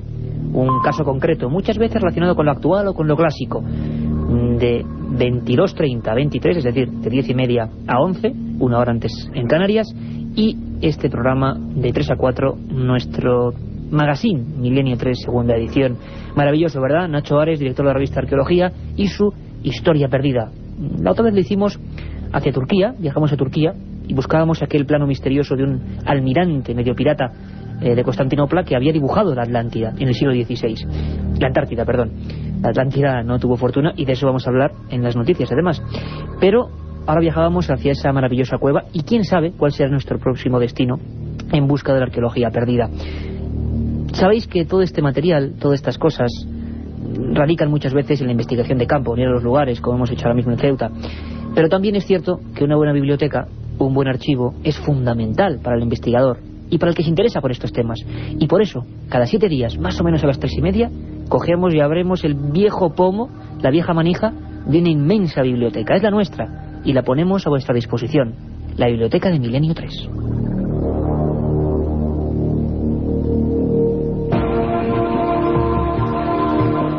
[0.53, 6.07] un caso concreto, muchas veces relacionado con lo actual o con lo clásico, de 22.30
[6.07, 9.87] a 23, es decir, de 10 y media a 11, una hora antes en Canarias,
[10.37, 13.55] y este programa de 3 a 4, nuestro
[13.91, 15.97] magazine, Milenio 3, segunda edición.
[16.37, 17.09] Maravilloso, ¿verdad?
[17.09, 20.51] Nacho Ares, director de la revista Arqueología, y su Historia Perdida.
[21.01, 21.81] La otra vez lo hicimos
[22.35, 23.73] hacia Turquía, viajamos a Turquía,
[24.07, 27.33] y buscábamos aquel plano misterioso de un almirante medio pirata
[27.81, 31.39] eh, de Constantinopla que había dibujado la Atlántida en el siglo XVI.
[31.41, 32.13] La Antártida, perdón.
[32.63, 35.83] La Atlántida no tuvo fortuna y de eso vamos a hablar en las noticias además.
[36.41, 36.69] Pero
[37.07, 40.99] ahora viajábamos hacia esa maravillosa cueva y quién sabe cuál será nuestro próximo destino
[41.53, 42.89] en busca de la arqueología perdida.
[44.13, 46.31] Sabéis que todo este material, todas estas cosas,
[47.33, 50.37] radican muchas veces en la investigación de campo, en los lugares, como hemos hecho ahora
[50.37, 50.91] mismo en Ceuta.
[51.55, 53.47] Pero también es cierto que una buena biblioteca
[53.79, 56.39] un buen archivo es fundamental para el investigador
[56.71, 58.01] y para el que se interesa por estos temas.
[58.39, 60.91] Y por eso, cada siete días, más o menos a las tres y media,
[61.29, 63.29] cogemos y abremos el viejo pomo,
[63.61, 64.33] la vieja manija,
[64.67, 65.95] de una inmensa biblioteca.
[65.95, 68.35] Es la nuestra y la ponemos a vuestra disposición.
[68.77, 70.09] La biblioteca de Milenio 3.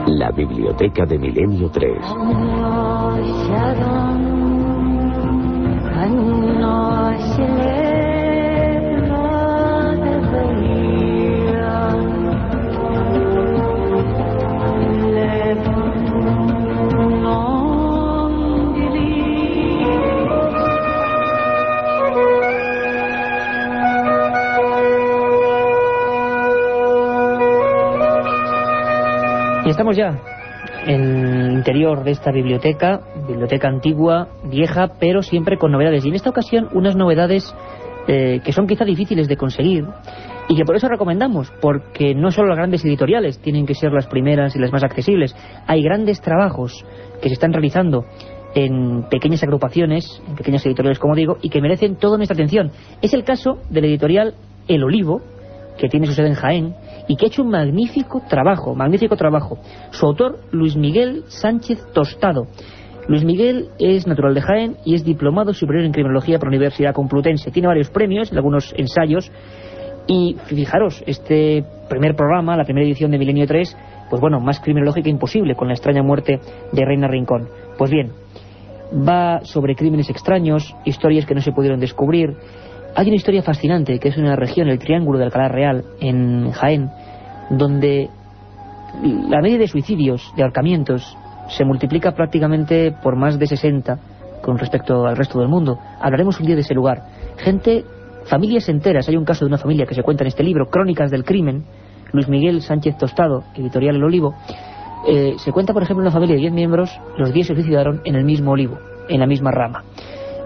[0.07, 4.24] La biblioteca de Milenio 3.
[29.65, 30.19] Y estamos ya
[30.85, 36.05] en el interior de esta biblioteca, biblioteca antigua, vieja, pero siempre con novedades.
[36.05, 37.53] Y en esta ocasión unas novedades
[38.07, 39.85] eh, que son quizá difíciles de conseguir
[40.47, 44.05] y que por eso recomendamos, porque no solo las grandes editoriales tienen que ser las
[44.05, 45.35] primeras y las más accesibles.
[45.65, 46.85] Hay grandes trabajos
[47.21, 48.05] que se están realizando
[48.53, 52.71] en pequeñas agrupaciones, en pequeñas editoriales, como digo, y que merecen toda nuestra atención.
[53.01, 54.35] Es el caso de la editorial
[54.67, 55.21] El Olivo,
[55.77, 56.75] que tiene su sede en Jaén,
[57.07, 59.57] y que ha hecho un magnífico trabajo, magnífico trabajo.
[59.91, 62.47] Su autor, Luis Miguel Sánchez Tostado.
[63.07, 66.93] Luis Miguel es natural de Jaén y es diplomado superior en criminología por la Universidad
[66.93, 67.51] Complutense.
[67.51, 69.31] Tiene varios premios, algunos ensayos,
[70.07, 73.77] y fijaros, este primer programa, la primera edición de Milenio 3,
[74.09, 76.39] pues bueno, más criminológica imposible, con la extraña muerte
[76.71, 77.47] de Reina Rincón.
[77.77, 78.11] Pues bien,
[79.07, 82.35] va sobre crímenes extraños, historias que no se pudieron descubrir,
[82.97, 86.89] hay una historia fascinante, que es una región, el Triángulo de Alcalá Real, en Jaén,
[87.49, 88.09] donde
[89.03, 91.17] la media de suicidios, de ahorcamientos,
[91.49, 93.97] se multiplica prácticamente por más de 60
[94.41, 95.79] con respecto al resto del mundo.
[95.99, 97.03] Hablaremos un día de ese lugar.
[97.37, 97.83] Gente,
[98.25, 101.11] familias enteras, hay un caso de una familia que se cuenta en este libro, Crónicas
[101.11, 101.63] del Crimen,
[102.11, 104.35] Luis Miguel Sánchez Tostado, editorial El Olivo,
[105.07, 108.15] eh, se cuenta, por ejemplo, una familia de 10 miembros, los 10 se suicidaron en
[108.15, 108.77] el mismo olivo,
[109.07, 109.83] en la misma rama.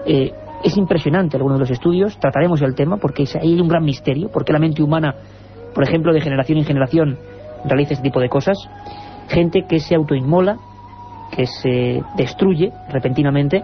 [0.06, 0.32] Eh,
[0.62, 4.28] es impresionante algunos de los estudios, trataremos el tema porque ahí hay un gran misterio,
[4.30, 5.14] porque la mente humana,
[5.74, 7.18] por ejemplo, de generación en generación
[7.64, 8.58] realiza este tipo de cosas.
[9.28, 10.56] Gente que se autoinmola,
[11.34, 13.62] que se destruye repentinamente.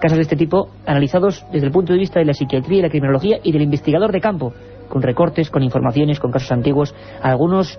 [0.00, 2.88] Casos de este tipo analizados desde el punto de vista de la psiquiatría y la
[2.88, 4.52] criminología y del investigador de campo,
[4.88, 7.78] con recortes, con informaciones, con casos antiguos, algunos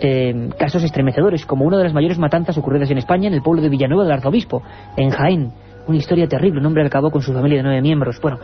[0.00, 3.62] eh, casos estremecedores, como una de las mayores matanzas ocurridas en España en el pueblo
[3.62, 4.62] de Villanueva del Arzobispo,
[4.96, 5.52] en Jaén,
[5.86, 8.20] una historia terrible, un hombre acabó con su familia de nueve miembros.
[8.20, 8.38] Bueno,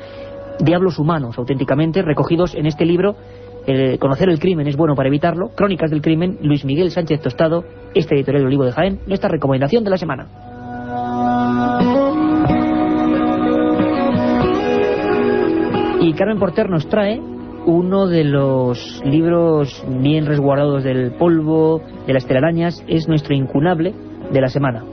[0.61, 3.17] diablos humanos, auténticamente, recogidos en este libro.
[3.99, 5.51] Conocer el crimen es bueno para evitarlo.
[5.55, 9.85] Crónicas del crimen, Luis Miguel Sánchez Tostado, este editorial del Olivo de Jaén, nuestra recomendación
[9.85, 10.27] de la semana.
[16.01, 17.21] Y Carmen Porter nos trae
[17.67, 23.95] uno de los libros bien resguardados del polvo, de las telarañas, es nuestro incunable
[24.33, 24.85] de la semana.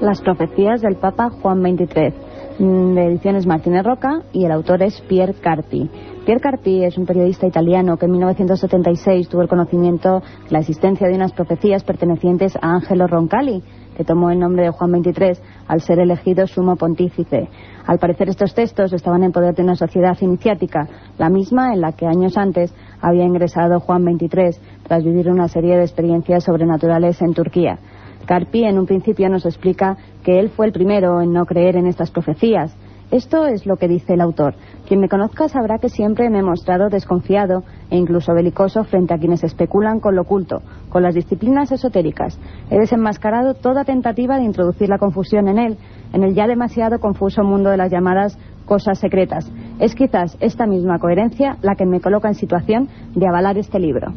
[0.00, 2.14] Las profecías del Papa Juan XXIII,
[2.58, 5.90] mm, de ediciones Martínez Roca, y el autor es Pierre Carpi.
[6.24, 11.08] Pierre Carpi es un periodista italiano que en 1976 tuvo el conocimiento de la existencia
[11.08, 13.60] de unas profecías pertenecientes a Angelo Roncalli,
[13.96, 17.48] que tomó el nombre de Juan XXIII al ser elegido sumo pontífice.
[17.86, 20.86] Al parecer estos textos estaban en poder de una sociedad iniciática,
[21.18, 25.76] la misma en la que años antes había ingresado Juan XXIII tras vivir una serie
[25.76, 27.80] de experiencias sobrenaturales en Turquía.
[28.26, 31.88] Carpi en un principio nos explica que él fue el primero en no creer en
[31.88, 32.76] estas profecías.
[33.12, 34.54] Esto es lo que dice el autor.
[34.88, 39.18] Quien me conozca sabrá que siempre me he mostrado desconfiado e incluso belicoso frente a
[39.18, 42.40] quienes especulan con lo oculto, con las disciplinas esotéricas.
[42.70, 45.76] He desenmascarado toda tentativa de introducir la confusión en él,
[46.14, 49.46] en el ya demasiado confuso mundo de las llamadas cosas secretas.
[49.78, 54.10] Es quizás esta misma coherencia la que me coloca en situación de avalar este libro.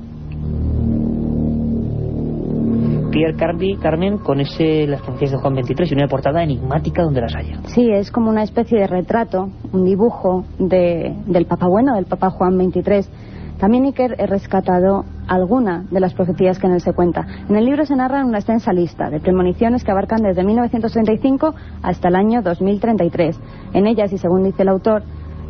[3.16, 7.22] Pierre Carby, Carmen, con ese las profecías de Juan 23 y una portada enigmática donde
[7.22, 7.62] las haya.
[7.68, 12.30] Sí, es como una especie de retrato, un dibujo de, del Papa Bueno, del Papa
[12.30, 13.10] Juan 23.
[13.58, 17.26] También Iker he rescatado alguna de las profecías que en él se cuenta.
[17.48, 22.10] En el libro se narra una extensa lista de premoniciones que abarcan desde 1935 hasta
[22.10, 23.40] el año 2033.
[23.72, 25.04] En ellas, y según dice el autor,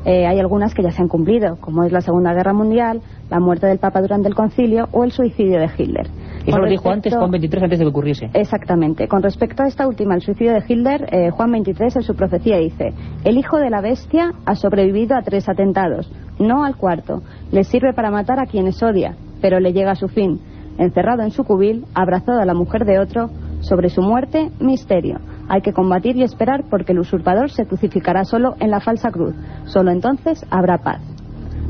[0.05, 3.39] eh, hay algunas que ya se han cumplido, como es la Segunda Guerra Mundial, la
[3.39, 6.07] muerte del Papa durante el concilio o el suicidio de Hitler.
[6.45, 8.29] Eso lo dijo antes Juan 23 antes de que ocurriese.
[8.33, 9.07] Exactamente.
[9.07, 12.57] Con respecto a esta última, el suicidio de Hitler, eh, Juan 23 en su profecía
[12.57, 17.23] dice, el hijo de la bestia ha sobrevivido a tres atentados, no al cuarto.
[17.51, 20.39] Le sirve para matar a quienes odia, pero le llega a su fin.
[20.77, 23.29] Encerrado en su cubil, abrazado a la mujer de otro,
[23.61, 25.19] sobre su muerte, misterio.
[25.47, 29.35] Hay que combatir y esperar porque el usurpador se crucificará solo en la falsa cruz.
[29.65, 31.01] Solo entonces habrá paz.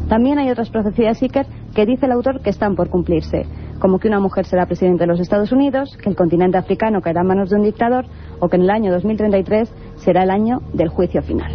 [0.07, 3.45] También hay otras profecías Iker que dice el autor que están por cumplirse,
[3.79, 7.21] como que una mujer será presidente de los Estados Unidos, que el continente africano caerá
[7.21, 8.05] en manos de un dictador
[8.39, 11.51] o que en el año 2033 será el año del juicio final.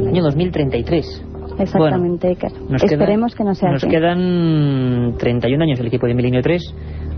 [0.00, 1.24] El año 2033.
[1.58, 2.52] Exactamente, Iker.
[2.82, 3.90] Esperemos que no sea Nos así.
[3.90, 6.62] quedan 31 años el equipo de Milenio 3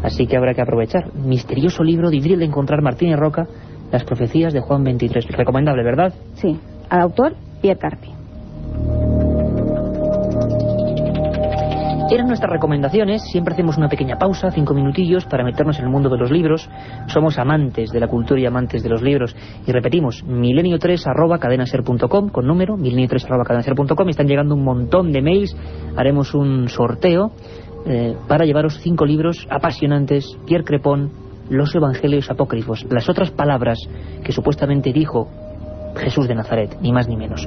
[0.03, 1.15] Así que habrá que aprovechar.
[1.15, 3.47] Misterioso libro, difícil de encontrar Martínez Roca,
[3.91, 5.27] Las profecías de Juan 23.
[5.29, 6.13] Recomendable, ¿verdad?
[6.35, 6.59] Sí.
[6.91, 8.19] Al autor, Pierre Carpi.
[12.11, 16.09] Eran nuestras recomendaciones, siempre hacemos una pequeña pausa, cinco minutillos, para meternos en el mundo
[16.09, 16.67] de los libros.
[17.09, 19.37] Somos amantes de la cultura y amantes de los libros.
[19.67, 24.09] Y repetimos, milenio3 arroba cadenaser.com, con número, milenio3 arroba cadenaser.com.
[24.09, 25.55] Están llegando un montón de mails,
[25.97, 27.33] haremos un sorteo
[27.87, 31.11] eh, para llevaros cinco libros apasionantes, Pierre Crepón,
[31.49, 33.79] Los Evangelios Apócrifos, las otras palabras
[34.25, 35.29] que supuestamente dijo
[35.97, 37.47] Jesús de Nazaret, ni más ni menos.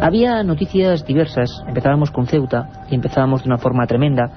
[0.00, 4.30] Había noticias diversas, empezábamos con Ceuta y empezábamos de una forma tremenda.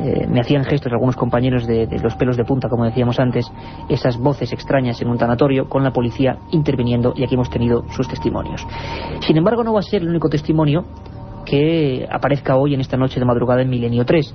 [0.00, 3.46] Eh, me hacían gestos algunos compañeros de, de, los pelos de punta, como decíamos antes,
[3.88, 8.08] esas voces extrañas en un tanatorio con la policía interviniendo y aquí hemos tenido sus
[8.08, 8.66] testimonios.
[9.20, 10.84] Sin embargo, no va a ser el único testimonio
[11.44, 14.34] que aparezca hoy en esta noche de madrugada en Milenio 3.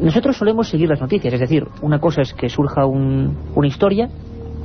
[0.00, 4.08] Nosotros solemos seguir las noticias, es decir, una cosa es que surja un, una historia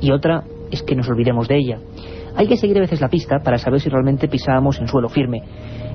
[0.00, 1.78] y otra es que nos olvidemos de ella.
[2.36, 5.42] Hay que seguir a veces la pista para saber si realmente pisábamos en suelo firme.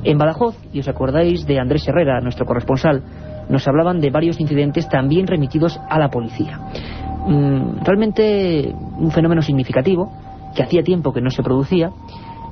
[0.03, 3.01] En Badajoz, y os acordáis de Andrés Herrera, nuestro corresponsal,
[3.49, 6.59] nos hablaban de varios incidentes también remitidos a la policía.
[7.25, 10.11] Mm, realmente un fenómeno significativo,
[10.53, 11.89] que hacía tiempo que no se producía.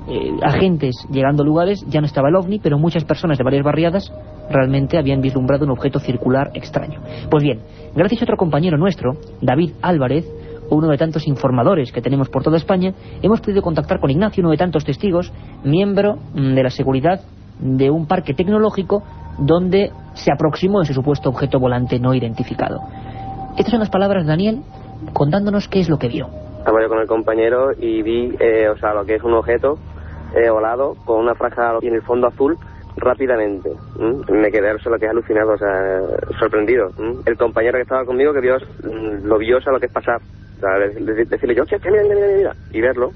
[0.08, 3.64] Eh, agentes llegando a lugares, ya no estaba el ovni, pero muchas personas de varias
[3.64, 4.12] barriadas
[4.50, 7.00] realmente habían vislumbrado un objeto circular extraño.
[7.30, 7.60] Pues bien,
[7.94, 10.26] gracias a otro compañero nuestro, David Álvarez,
[10.70, 14.50] uno de tantos informadores que tenemos por toda España, hemos podido contactar con Ignacio, uno
[14.50, 15.32] de tantos testigos,
[15.64, 17.20] miembro mm, de la seguridad
[17.60, 19.02] de un parque tecnológico
[19.38, 22.80] donde se aproximó ese supuesto objeto volante no identificado.
[23.56, 24.62] Estas son las palabras de Daniel
[25.12, 26.28] contándonos qué es lo que vio.
[26.58, 29.78] Estaba yo con el compañero y vi, eh, o sea, lo que es un objeto
[30.34, 32.58] eh, volado con una franja en el fondo azul
[32.96, 33.70] rápidamente.
[33.98, 34.20] ¿m?
[34.28, 36.00] Me quedé solo que alucinado, o sea,
[36.38, 36.92] sorprendido.
[36.98, 37.16] ¿m?
[37.26, 39.92] El compañero que estaba conmigo que vio, mm, lo vio, o sea, lo que es
[39.92, 40.20] pasar.
[40.56, 43.14] O sea, de- de- decirle yo, che, mira, mira, mira, mira, y verlo.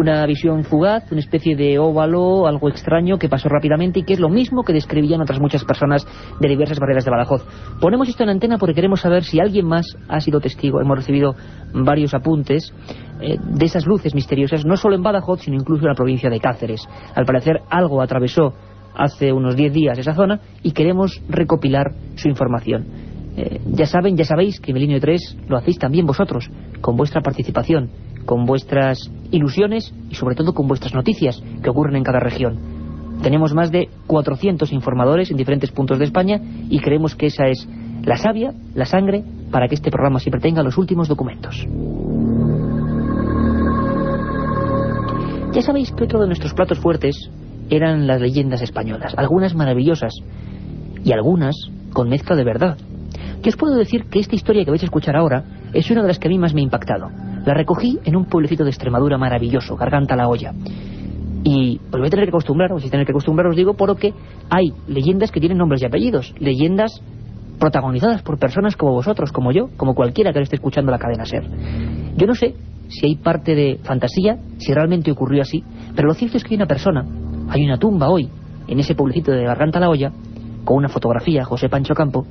[0.00, 4.18] Una visión fugaz, una especie de óvalo, algo extraño que pasó rápidamente y que es
[4.18, 6.06] lo mismo que describían otras muchas personas
[6.40, 7.46] de diversas barreras de Badajoz.
[7.82, 10.80] Ponemos esto en antena porque queremos saber si alguien más ha sido testigo.
[10.80, 11.34] Hemos recibido
[11.74, 12.72] varios apuntes
[13.20, 16.40] eh, de esas luces misteriosas, no solo en Badajoz, sino incluso en la provincia de
[16.40, 16.80] Cáceres.
[17.14, 18.54] Al parecer algo atravesó
[18.94, 22.86] hace unos 10 días esa zona y queremos recopilar su información.
[23.36, 27.90] Eh, ya saben, ya sabéis que Milenio 3 lo hacéis también vosotros, con vuestra participación,
[28.26, 32.58] con vuestras ilusiones y sobre todo con vuestras noticias que ocurren en cada región.
[33.22, 37.68] Tenemos más de 400 informadores en diferentes puntos de España y creemos que esa es
[38.02, 41.66] la savia, la sangre, para que este programa siempre tenga los últimos documentos.
[45.52, 47.30] Ya sabéis que otro de nuestros platos fuertes
[47.68, 50.14] eran las leyendas españolas, algunas maravillosas
[51.04, 51.56] y algunas
[51.92, 52.78] con mezcla de verdad.
[53.42, 56.08] Que os puedo decir que esta historia que vais a escuchar ahora es una de
[56.08, 57.08] las que a mí más me ha impactado.
[57.50, 60.54] La recogí en un pueblecito de Extremadura maravilloso, Garganta la Olla.
[61.42, 63.74] Y os voy a tener que acostumbrar, os voy a tener que acostumbrar, os digo,
[63.74, 64.14] porque
[64.48, 67.02] hay leyendas que tienen nombres y apellidos, leyendas
[67.58, 71.26] protagonizadas por personas como vosotros, como yo, como cualquiera que lo esté escuchando la cadena
[71.26, 71.42] SER.
[72.16, 72.54] Yo no sé
[72.86, 75.64] si hay parte de fantasía, si realmente ocurrió así,
[75.96, 77.04] pero lo cierto es que hay una persona,
[77.48, 78.28] hay una tumba hoy,
[78.68, 80.12] en ese pueblecito de Garganta la Olla,
[80.64, 82.24] con una fotografía, José Pancho Campo,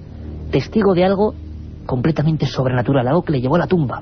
[0.49, 1.33] testigo de algo
[1.85, 4.01] completamente sobrenatural, algo que le llevó a la tumba.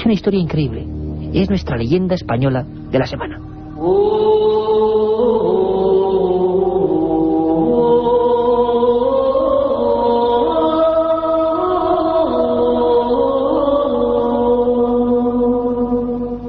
[0.00, 0.86] Es una historia increíble.
[1.34, 3.38] Es nuestra leyenda española de la semana.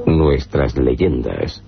[0.06, 1.62] Nuestras leyendas.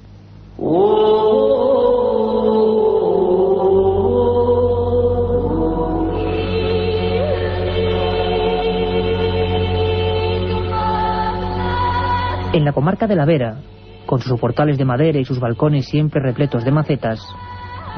[12.65, 13.59] En la comarca de la Vera,
[14.07, 17.21] con sus portales de madera y sus balcones siempre repletos de macetas,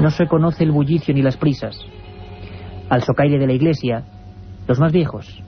[0.01, 1.79] no se conoce el bullicio ni las prisas.
[2.91, 4.03] Al socaire de la iglesia,
[4.67, 5.41] los más viejos,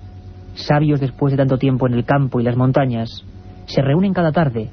[0.55, 3.25] sabios después de tanto tiempo en el campo y las montañas,
[3.67, 4.71] se reúnen cada tarde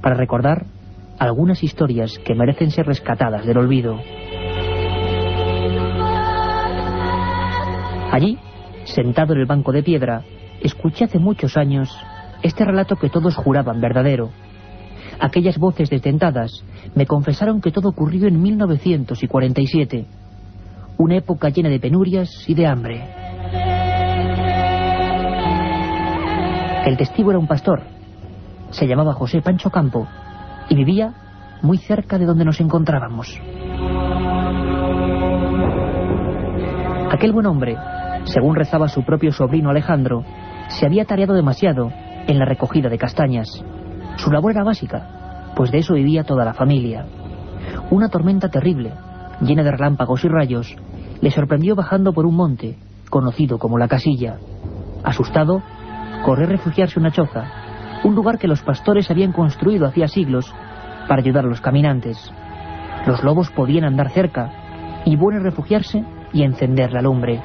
[0.00, 0.64] para recordar
[1.18, 3.98] algunas historias que merecen ser rescatadas del olvido.
[8.10, 8.38] Allí,
[8.84, 10.22] sentado en el banco de piedra,
[10.62, 11.94] escuché hace muchos años
[12.42, 14.30] este relato que todos juraban verdadero.
[15.20, 16.64] Aquellas voces detentadas
[16.94, 20.06] me confesaron que todo ocurrió en 1947,
[20.98, 23.04] una época llena de penurias y de hambre.
[26.84, 27.82] El testigo era un pastor,
[28.70, 30.08] se llamaba José Pancho Campo
[30.68, 31.14] y vivía
[31.62, 33.40] muy cerca de donde nos encontrábamos.
[37.12, 37.76] Aquel buen hombre,
[38.24, 40.24] según rezaba su propio sobrino Alejandro,
[40.68, 41.92] se había tareado demasiado
[42.26, 43.48] en la recogida de castañas.
[44.16, 47.06] Su labor era básica, pues de eso vivía toda la familia.
[47.90, 48.92] Una tormenta terrible,
[49.40, 50.76] llena de relámpagos y rayos,
[51.20, 52.76] le sorprendió bajando por un monte,
[53.10, 54.38] conocido como la Casilla.
[55.04, 55.62] Asustado,
[56.24, 57.44] corrió a refugiarse en una choza,
[58.04, 60.52] un lugar que los pastores habían construido hacía siglos
[61.08, 62.32] para ayudar a los caminantes.
[63.06, 64.50] Los lobos podían andar cerca,
[65.04, 67.40] y bueno refugiarse y encender la lumbre.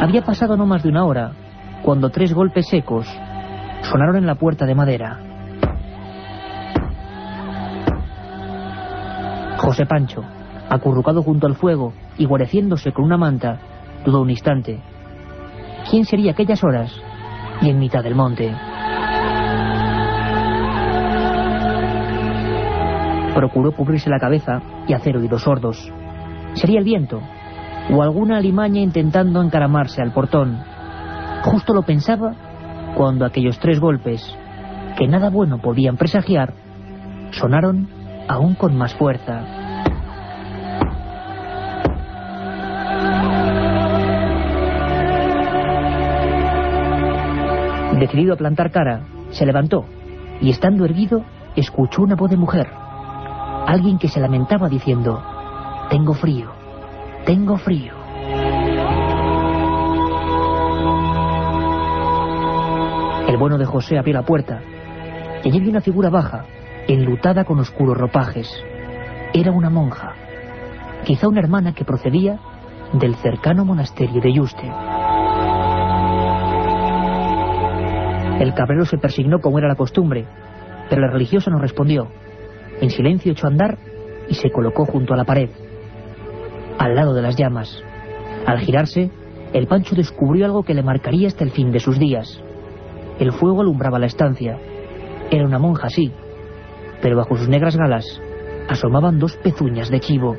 [0.00, 1.32] Había pasado no más de una hora,
[1.82, 3.06] cuando tres golpes secos
[3.82, 5.18] sonaron en la puerta de madera.
[9.58, 10.24] José Pancho,
[10.70, 13.58] acurrucado junto al fuego y guareciéndose con una manta,
[14.02, 14.80] dudó un instante.
[15.90, 16.98] ¿Quién sería aquellas horas
[17.60, 18.56] y en mitad del monte?
[23.34, 25.92] Procuró cubrirse la cabeza y hacer oídos sordos.
[26.54, 27.20] Sería el viento
[27.92, 30.58] o alguna alimaña intentando encaramarse al portón.
[31.44, 32.34] Justo lo pensaba
[32.96, 34.22] cuando aquellos tres golpes,
[34.96, 36.52] que nada bueno podían presagiar,
[37.32, 37.88] sonaron
[38.28, 39.42] aún con más fuerza.
[47.98, 49.84] Decidido a plantar cara, se levantó
[50.40, 51.24] y estando erguido,
[51.54, 52.66] escuchó una voz de mujer.
[53.66, 55.22] Alguien que se lamentaba diciendo,
[55.90, 56.59] tengo frío,
[57.24, 57.94] tengo frío.
[63.28, 64.60] El bueno de José abrió la puerta
[65.44, 66.46] y allí vio una figura baja,
[66.88, 68.48] enlutada con oscuros ropajes.
[69.32, 70.14] Era una monja,
[71.04, 72.40] quizá una hermana que procedía
[72.92, 74.70] del cercano monasterio de Yuste.
[78.40, 80.26] El cabrero se persignó como era la costumbre,
[80.88, 82.08] pero la religiosa no respondió.
[82.80, 83.78] En silencio echó a andar
[84.28, 85.50] y se colocó junto a la pared,
[86.80, 87.84] al lado de las llamas.
[88.46, 89.10] Al girarse,
[89.52, 92.42] el Pancho descubrió algo que le marcaría hasta el fin de sus días.
[93.18, 94.58] El fuego alumbraba la estancia.
[95.30, 96.10] Era una monja, sí,
[97.02, 98.20] pero bajo sus negras galas
[98.66, 100.36] asomaban dos pezuñas de chivo.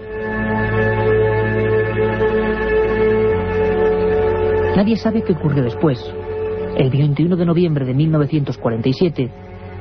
[4.75, 6.03] Nadie sabe qué ocurrió después.
[6.75, 9.31] El 21 de noviembre de 1947,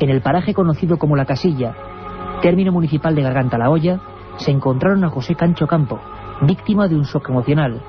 [0.01, 1.75] en el paraje conocido como La Casilla,
[2.43, 4.01] término municipal de Garganta La Hoya,
[4.37, 6.01] se encontraron a José Cancho Campo,
[6.43, 7.81] víctima de un shock emocional,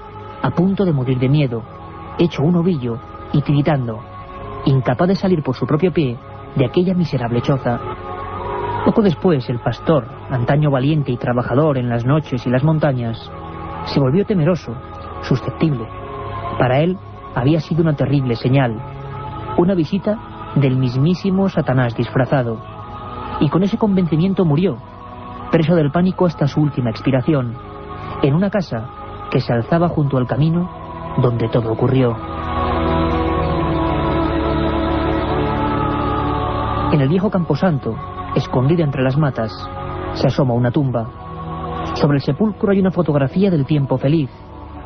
[0.41, 1.63] a punto de morir de miedo,
[2.17, 2.97] hecho un ovillo
[3.33, 3.99] y tiritando,
[4.65, 6.17] incapaz de salir por su propio pie
[6.55, 7.79] de aquella miserable choza.
[8.85, 13.31] Poco después, el pastor, antaño valiente y trabajador en las noches y las montañas,
[13.85, 14.75] se volvió temeroso,
[15.21, 15.87] susceptible.
[16.57, 16.97] Para él
[17.35, 18.81] había sido una terrible señal,
[19.57, 20.17] una visita
[20.55, 22.59] del mismísimo Satanás disfrazado.
[23.39, 24.77] Y con ese convencimiento murió,
[25.51, 27.55] preso del pánico hasta su última expiración,
[28.21, 28.87] en una casa
[29.31, 30.69] que se alzaba junto al camino
[31.17, 32.15] donde todo ocurrió.
[36.91, 37.95] En el viejo camposanto,
[38.35, 39.51] escondida entre las matas,
[40.13, 41.93] se asoma una tumba.
[41.95, 44.29] Sobre el sepulcro hay una fotografía del tiempo feliz,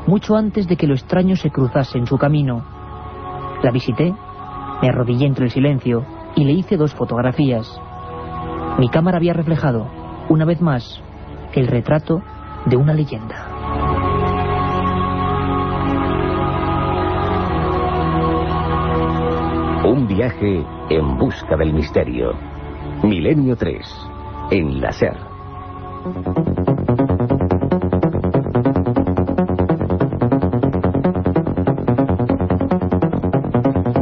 [0.08, 2.64] mucho antes de que lo extraño se cruzase en su camino.
[3.64, 4.14] La visité,
[4.82, 6.06] me arrodillé entre el silencio
[6.36, 7.82] y le hice dos fotografías.
[8.78, 9.88] Mi cámara había reflejado,
[10.30, 11.02] una vez más,
[11.54, 12.22] el retrato
[12.66, 13.36] de una leyenda.
[19.86, 22.34] Un viaje en busca del misterio.
[23.04, 24.08] Milenio 3,
[24.52, 25.16] en la SER.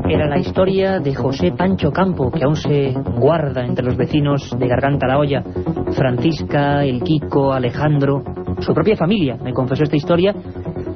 [0.09, 4.67] Era la historia de José Pancho Campo, que aún se guarda entre los vecinos de
[4.67, 5.43] Garganta la Olla.
[5.91, 8.23] Francisca, el Kiko, Alejandro,
[8.63, 10.33] su propia familia me confesó esta historia,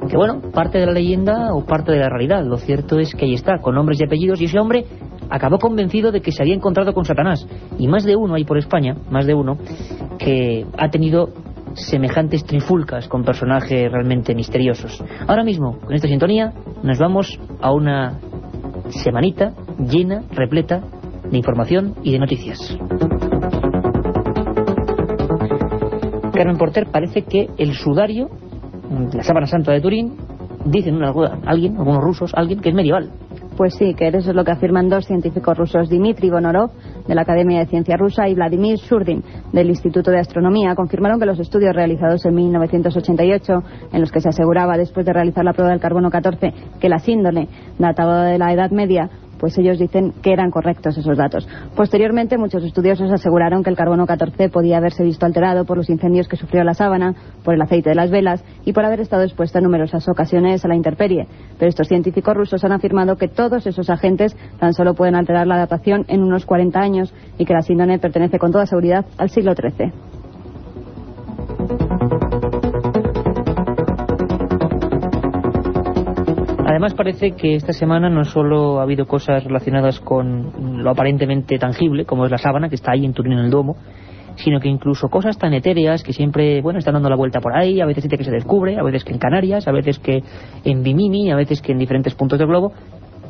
[0.08, 2.44] que bueno, parte de la leyenda o parte de la realidad.
[2.44, 4.84] Lo cierto es que ahí está, con nombres y apellidos, y ese hombre
[5.30, 7.46] acabó convencido de que se había encontrado con Satanás.
[7.78, 9.58] Y más de uno hay por España, más de uno,
[10.18, 11.28] que ha tenido
[11.74, 15.02] semejantes trifulcas con personajes realmente misteriosos.
[15.26, 16.52] Ahora mismo, con esta sintonía,
[16.82, 18.18] nos vamos a una
[18.90, 20.82] semanita llena, repleta
[21.30, 22.76] de información y de noticias.
[26.38, 28.28] Carmen Porter parece que el sudario,
[29.12, 30.16] la sábana santa de Turín,
[30.64, 33.10] dicen alguien, algunos rusos, alguien que es medieval.
[33.56, 36.70] Pues sí, que eso es lo que afirman dos científicos rusos, Dmitry Bonorov,
[37.08, 41.26] de la Academia de Ciencia Rusa, y Vladimir Shurdin, del Instituto de Astronomía, confirmaron que
[41.26, 43.52] los estudios realizados en 1988,
[43.92, 46.98] en los que se aseguraba después de realizar la prueba del carbono 14 que la
[46.98, 47.48] síndrome
[47.78, 51.48] databa de la Edad Media, pues ellos dicen que eran correctos esos datos.
[51.76, 56.28] Posteriormente, muchos estudiosos aseguraron que el carbono 14 podía haberse visto alterado por los incendios
[56.28, 59.58] que sufrió la sábana, por el aceite de las velas y por haber estado expuesto
[59.58, 61.26] en numerosas ocasiones a la intemperie.
[61.58, 65.54] Pero estos científicos rusos han afirmado que todos esos agentes tan solo pueden alterar la
[65.54, 66.97] adaptación en unos 40 años
[67.38, 69.92] y que la síndrome pertenece con toda seguridad al siglo XIII.
[76.78, 82.04] Además parece que esta semana no solo ha habido cosas relacionadas con lo aparentemente tangible,
[82.04, 83.76] como es la sábana, que está ahí en Turín en el Domo,
[84.36, 87.80] sino que incluso cosas tan etéreas que siempre, bueno, están dando la vuelta por ahí,
[87.80, 90.22] a veces que se descubre, a veces que en Canarias, a veces que
[90.64, 92.72] en Bimini, a veces que en diferentes puntos del globo,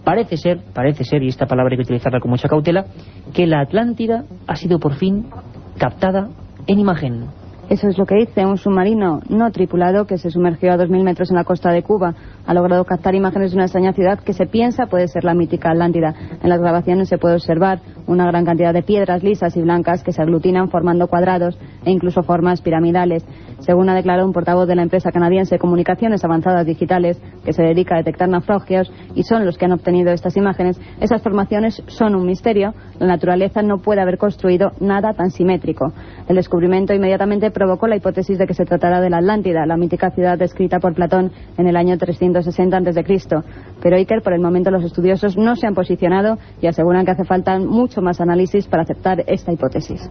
[0.04, 2.86] parece ser, parece ser, y esta palabra hay que utilizarla con mucha cautela,
[3.32, 5.26] que la Atlántida ha sido por fin
[5.78, 6.28] captada
[6.66, 7.26] en imagen.
[7.68, 11.30] Eso es lo que dice un submarino no tripulado que se sumergió a 2.000 metros
[11.30, 12.14] en la costa de Cuba.
[12.46, 15.70] Ha logrado captar imágenes de una extraña ciudad que se piensa puede ser la mítica
[15.70, 16.14] Atlántida.
[16.42, 20.12] En las grabaciones se puede observar una gran cantidad de piedras lisas y blancas que
[20.12, 23.22] se aglutinan formando cuadrados e incluso formas piramidales.
[23.58, 27.96] Según ha declarado un portavoz de la empresa canadiense Comunicaciones Avanzadas Digitales, que se dedica
[27.96, 32.24] a detectar naufragios y son los que han obtenido estas imágenes, esas formaciones son un
[32.24, 32.72] misterio.
[32.98, 35.92] La naturaleza no puede haber construido nada tan simétrico.
[36.28, 40.10] El descubrimiento inmediatamente provocó la hipótesis de que se tratará de la Atlántida, la mítica
[40.10, 43.02] ciudad descrita por Platón en el año 360 a.C.
[43.82, 47.24] Pero Iker, por el momento, los estudiosos no se han posicionado y aseguran que hace
[47.24, 50.08] falta mucho más análisis para aceptar esta hipótesis.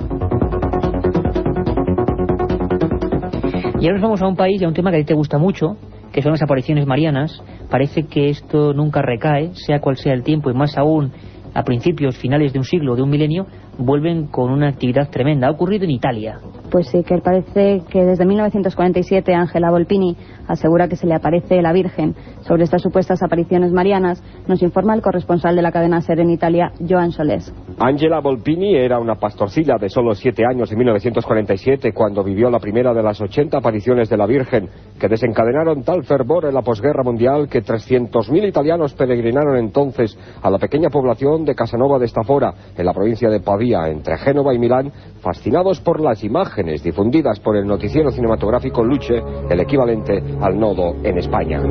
[3.79, 5.13] Y ahora nos vamos a un país y a un tema que a ti te
[5.13, 5.77] gusta mucho,
[6.11, 7.41] que son las apariciones marianas.
[7.71, 11.13] Parece que esto nunca recae, sea cual sea el tiempo, y más aún
[11.53, 13.47] a principios, finales de un siglo, de un milenio,
[13.78, 15.47] vuelven con una actividad tremenda.
[15.47, 16.39] Ha ocurrido en Italia.
[16.71, 20.17] Pues sí, que parece que desde 1947 Ángela Volpini
[20.47, 22.13] asegura que se le aparece la Virgen.
[22.41, 26.71] Sobre estas supuestas apariciones marianas nos informa el corresponsal de la cadena SER en Italia,
[26.88, 27.53] Joan Solés.
[27.80, 32.93] Angela Volpini era una pastorcilla de solo siete años en 1947 cuando vivió la primera
[32.93, 34.69] de las 80 apariciones de la Virgen
[34.99, 40.57] que desencadenaron tal fervor en la posguerra mundial que 300.000 italianos peregrinaron entonces a la
[40.57, 44.91] pequeña población de Casanova de Stafora en la provincia de Pavía entre Génova y Milán
[45.22, 51.18] fascinados por las imágenes difundidas por el noticiero cinematográfico Luce, el equivalente al nodo en
[51.18, 51.61] España.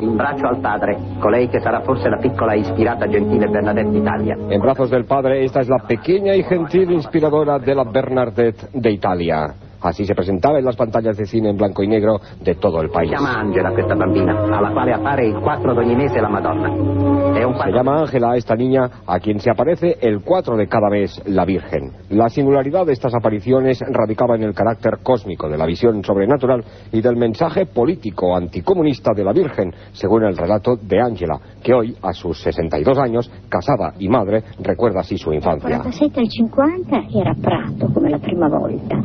[0.00, 4.36] In braccio al padre, colei che sarà forse la piccola e ispirata gentile Bernadette d'Italia.
[4.48, 8.90] En brazos del padre, esta es la pequeña y gentil inspiradora de la Bernadette de
[8.90, 9.54] Italia.
[9.84, 12.88] Así se presentaba en las pantallas de cine en blanco y negro de todo el
[12.88, 13.10] país.
[13.10, 16.70] Si chiama Angela questa bambina, alla quale appare il 4 d'ogni mese la Madonna.
[16.70, 20.88] Un Se llama Ángela a esta niña a quien se aparece el 4 de cada
[20.88, 21.92] mes la Virgen.
[22.10, 27.02] La singularidad de estas apariciones radicaba en el carácter cósmico de la visión sobrenatural y
[27.02, 32.12] del mensaje político anticomunista de la Virgen, según el relato de Ángela, que hoy, a
[32.14, 35.80] sus 62 años, casada y madre, recuerda así su infancia.
[35.82, 38.96] 47 al 50 era a Prato come la prima volta.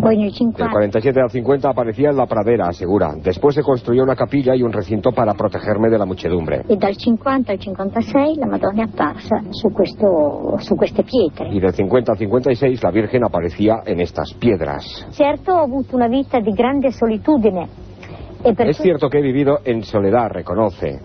[0.00, 3.14] Poi Del 50 47 al 50 aparecía en la pradera, asegura.
[3.22, 6.62] Después se construyó una capilla y un recinto para protegerme de la muchedumbre.
[6.68, 11.48] e dal 50 al 56 la Madonna apparsa su, questo, su queste pietre.
[11.54, 15.06] Y del 50 al 56 la Virgen aparecía en estas piedras.
[15.10, 17.68] Certo ho avuto una vita di grande solitudine
[18.46, 21.00] Es cierto que he vivido en soledad, reconoce.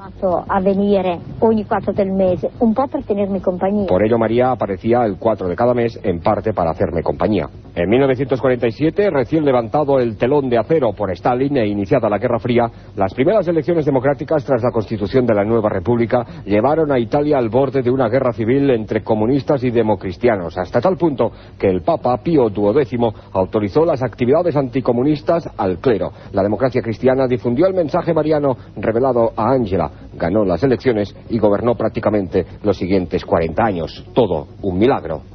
[0.47, 3.87] a venire ogni 4 del mese, un po' per tenermi compagnia.
[3.87, 7.49] Por ello María aparecía el 4 de cada mes, en parte para hacerme compañía.
[7.73, 12.69] En 1947, recién levantado el telón de acero por Stalin e iniciada la Guerra Fría,
[12.95, 17.49] las primeras elecciones democráticas tras la constitución de la nueva república llevaron a Italia al
[17.49, 22.17] borde de una guerra civil entre comunistas y democristianos, hasta tal punto que el Papa
[22.17, 22.99] Pío XII
[23.31, 26.11] autorizó las actividades anticomunistas al clero.
[26.33, 31.75] La democracia cristiana difundió el mensaje mariano revelado a Angela, ganó las elecciones y gobernó
[31.75, 34.05] prácticamente los siguientes 40 años.
[34.13, 35.30] Todo un milagro.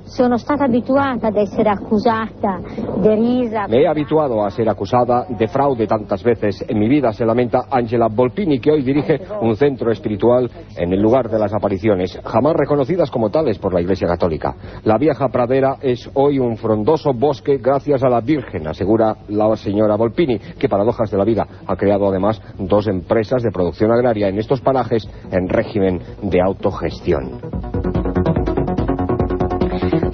[3.69, 7.67] Me he habituado a ser acusada de fraude tantas veces en mi vida, se lamenta
[7.71, 12.55] Angela Volpini, que hoy dirige un centro espiritual en el lugar de las apariciones, jamás
[12.55, 14.55] reconocidas como tales por la Iglesia Católica.
[14.85, 19.97] La vieja pradera es hoy un frondoso bosque gracias a la Virgen, asegura la señora
[19.97, 24.39] Volpini, que paradojas de la vida ha creado además dos empresas de producción agraria en
[24.39, 28.46] estos parajes en régimen de autogestión.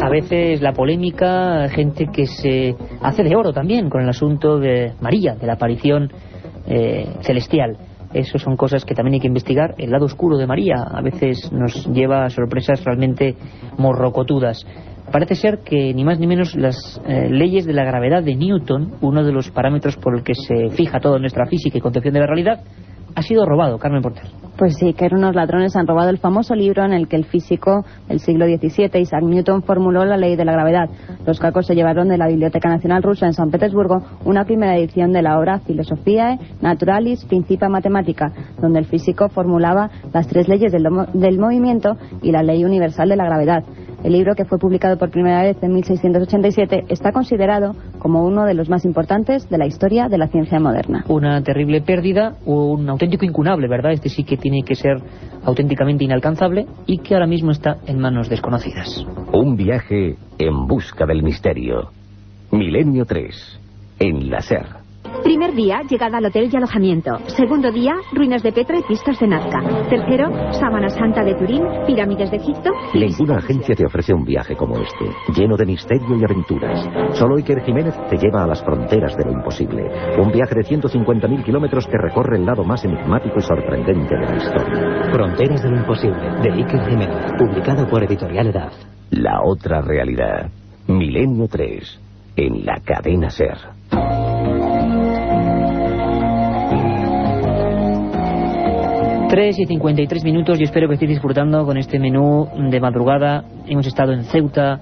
[0.03, 4.95] A veces la polémica, gente que se hace de oro también con el asunto de
[5.01, 6.11] María, de la aparición
[6.67, 7.77] eh, celestial.
[8.13, 9.77] Eso son cosas que también hay que investigar.
[9.79, 13.37] El lado oscuro de María a veces nos lleva a sorpresas realmente
[13.79, 14.67] morrocotudas.
[15.13, 18.95] Parece ser que ni más ni menos las eh, leyes de la gravedad de Newton,
[19.03, 22.21] uno de los parámetros por el que se fija toda nuestra física y concepción de
[22.21, 22.65] la realidad,
[23.15, 24.25] ha sido robado, Carmen Porter.
[24.57, 27.85] Pues sí, que unos ladrones han robado el famoso libro en el que el físico
[28.07, 30.91] del siglo XVII, Isaac Newton, formuló la ley de la gravedad.
[31.27, 35.13] Los cacos se llevaron de la Biblioteca Nacional Rusa en San Petersburgo una primera edición
[35.13, 40.87] de la obra Philosophiae Naturalis Principia Mathematica, donde el físico formulaba las tres leyes del,
[41.15, 43.65] del movimiento y la ley universal de la gravedad.
[44.05, 48.55] El libro, que fue publicado por primera vez en 1687, está considerado como uno de
[48.55, 51.05] los más importantes de la historia de la ciencia moderna.
[51.07, 53.93] Una terrible pérdida, un auténtico incunable, ¿verdad?
[53.93, 54.99] Este sí que tiene que ser
[55.45, 59.05] auténticamente inalcanzable y que ahora mismo está en manos desconocidas.
[59.33, 61.91] Un viaje en busca del misterio.
[62.53, 63.61] Milenio 3,
[63.99, 64.82] en la SER.
[65.23, 67.13] Primer día, llegada al hotel y alojamiento.
[67.29, 69.61] Segundo día, ruinas de Petra y pistas de Nazca.
[69.89, 72.71] Tercero, Sábana Santa de Turín, pirámides de Egipto.
[72.93, 75.05] Ninguna agencia te ofrece un viaje como este,
[75.35, 76.89] lleno de misterio y aventuras.
[77.17, 79.85] Solo Iker Jiménez te lleva a las fronteras de lo imposible.
[80.19, 84.37] Un viaje de 150.000 kilómetros que recorre el lado más enigmático y sorprendente de la
[84.37, 85.13] historia.
[85.13, 88.73] Fronteras de lo imposible, de Iker Jiménez, publicado por Editorial Edad.
[89.11, 90.51] La otra realidad.
[90.89, 92.01] Milenio 3,
[92.37, 94.12] en la cadena SER.
[99.33, 103.45] 3 y 53 minutos y espero que estéis disfrutando con este menú de madrugada.
[103.67, 104.79] Hemos estado en Ceuta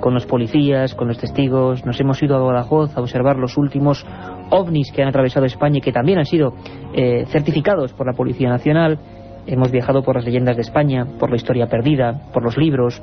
[0.00, 4.06] con los policías, con los testigos, nos hemos ido a Badajoz a observar los últimos
[4.48, 6.54] ovnis que han atravesado España y que también han sido
[6.94, 8.98] eh, certificados por la Policía Nacional.
[9.46, 13.02] Hemos viajado por las leyendas de España, por la historia perdida, por los libros,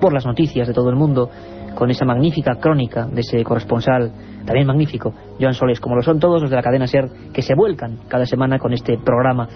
[0.00, 1.30] por las noticias de todo el mundo,
[1.76, 4.10] con esa magnífica crónica de ese corresponsal,
[4.44, 7.54] también magnífico, Joan Soles, como lo son todos los de la cadena SER, que se
[7.54, 9.48] vuelcan cada semana con este programa.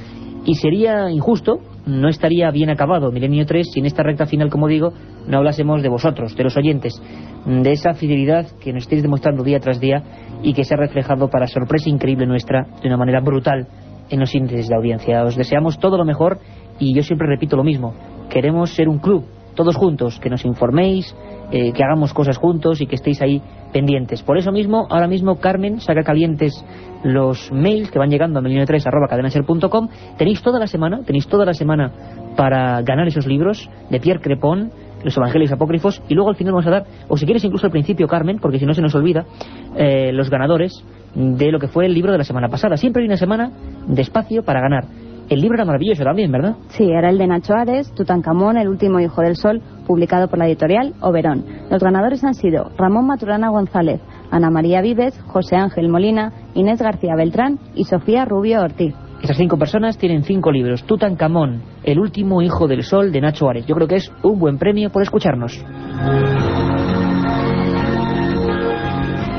[0.45, 4.68] Y sería injusto, no estaría bien acabado Milenio 3 si en esta recta final, como
[4.68, 4.93] digo,
[5.26, 7.01] no hablásemos de vosotros, de los oyentes,
[7.47, 10.03] de esa fidelidad que nos estáis demostrando día tras día
[10.43, 13.66] y que se ha reflejado para sorpresa increíble nuestra de una manera brutal
[14.11, 15.22] en los índices de audiencia.
[15.24, 16.39] Os deseamos todo lo mejor
[16.78, 17.95] y yo siempre repito lo mismo,
[18.30, 19.24] queremos ser un club,
[19.55, 21.14] todos juntos, que nos informéis,
[21.51, 23.43] eh, que hagamos cosas juntos y que estéis ahí
[23.73, 24.23] pendientes.
[24.23, 26.64] Por eso mismo, ahora mismo Carmen saca calientes
[27.05, 29.89] los mails que van llegando a milenio3 arroba cadenaser.com.
[30.16, 31.93] Tenéis toda la semana, tenéis toda la semana
[32.37, 34.71] para ganar esos libros de Pierre Crepon,
[35.05, 37.73] los Evangelios Apócrifos, y luego al final vamos a dar, o si quieres incluso al
[37.73, 39.27] principio, Carmen, porque si no se nos olvida,
[39.77, 42.77] eh, los ganadores de lo que fue el libro de la semana pasada.
[42.77, 43.51] Siempre hay una semana
[43.87, 44.85] de espacio para ganar.
[45.29, 46.57] El libro era maravilloso también, ¿verdad?
[46.68, 50.47] Sí, era el de Nacho Ares, Tutankamón, el último hijo del sol, publicado por la
[50.47, 51.45] editorial Oberón.
[51.70, 54.01] Los ganadores han sido Ramón Maturana González,
[54.31, 58.95] Ana María Vives, José Ángel Molina, Inés García Beltrán y Sofía Rubio Ortiz.
[59.22, 60.85] Esas cinco personas tienen cinco libros.
[60.85, 63.66] Tutankamón, el último hijo del sol de Nacho Ares.
[63.66, 65.62] Yo creo que es un buen premio por escucharnos.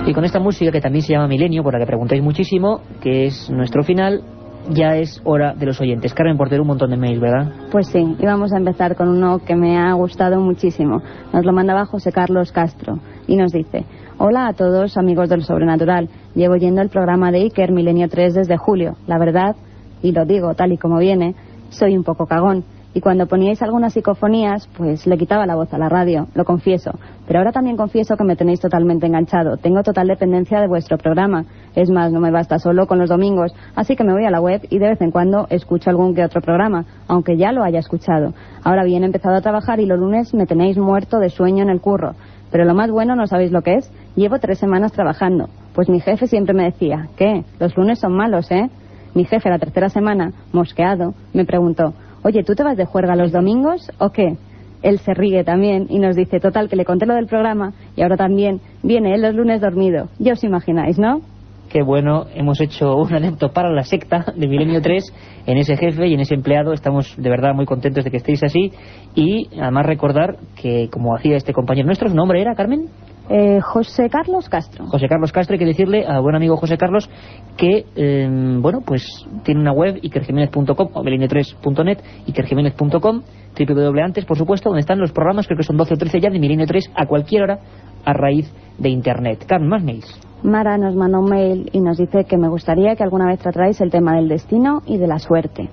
[0.05, 3.25] Y con esta música que también se llama Milenio, por la que preguntáis muchísimo, que
[3.25, 4.21] es nuestro final,
[4.69, 6.13] ya es hora de los oyentes.
[6.13, 7.51] Carmen Portero, un montón de mails, ¿verdad?
[7.71, 11.01] Pues sí, y vamos a empezar con uno que me ha gustado muchísimo.
[11.33, 13.85] Nos lo mandaba José Carlos Castro y nos dice...
[14.21, 16.09] Hola a todos, amigos del Sobrenatural.
[16.35, 18.97] Llevo yendo el programa de Iker Milenio 3 desde julio.
[19.07, 19.55] La verdad,
[20.01, 21.35] y lo digo tal y como viene,
[21.69, 22.65] soy un poco cagón.
[22.91, 26.91] Y cuando poníais algunas psicofonías, pues le quitaba la voz a la radio, lo confieso.
[27.27, 29.57] Pero ahora también confieso que me tenéis totalmente enganchado.
[29.57, 31.45] Tengo total dependencia de vuestro programa.
[31.75, 33.53] Es más, no me basta solo con los domingos.
[33.75, 36.23] Así que me voy a la web y de vez en cuando escucho algún que
[36.23, 38.33] otro programa, aunque ya lo haya escuchado.
[38.63, 41.69] Ahora bien, he empezado a trabajar y los lunes me tenéis muerto de sueño en
[41.69, 42.15] el curro.
[42.51, 43.91] Pero lo más bueno, ¿no sabéis lo que es?
[44.15, 45.47] Llevo tres semanas trabajando.
[45.75, 47.43] Pues mi jefe siempre me decía, ¿qué?
[47.59, 48.67] Los lunes son malos, ¿eh?
[49.13, 51.93] Mi jefe la tercera semana, mosqueado, me preguntó,
[52.23, 54.37] oye, ¿tú te vas de juerga los domingos o qué?
[54.81, 58.01] Él se ríe también y nos dice, total, que le conté lo del programa y
[58.01, 60.07] ahora también viene él los lunes dormido.
[60.19, 61.21] Ya os imagináis, ¿no?
[61.69, 65.03] Qué bueno, hemos hecho un adepto para la secta de Milenio 3
[65.45, 66.73] en ese jefe y en ese empleado.
[66.73, 68.71] Estamos de verdad muy contentos de que estéis así
[69.13, 72.85] y además recordar que, como hacía este compañero nuestro, ¿su nombre era, Carmen?
[73.29, 74.87] Eh, José Carlos Castro.
[74.87, 77.09] José Carlos Castro, hay que decirle a buen amigo José Carlos
[77.57, 78.27] que, eh,
[78.59, 79.03] bueno, pues
[79.43, 83.21] tiene una web, ikerjiménez.com o milenio3.net, ikerjiménez.com,
[83.57, 86.29] www antes, por supuesto, donde están los programas, creo que son 12 o 13 ya,
[86.29, 87.59] de Milenio 3 a cualquier hora
[88.03, 89.45] a raíz de Internet.
[89.45, 90.19] Carmen, más mails.
[90.41, 93.81] Mara nos manda un mail y nos dice que me gustaría que alguna vez tratáis
[93.81, 95.69] el tema del destino y de la suerte.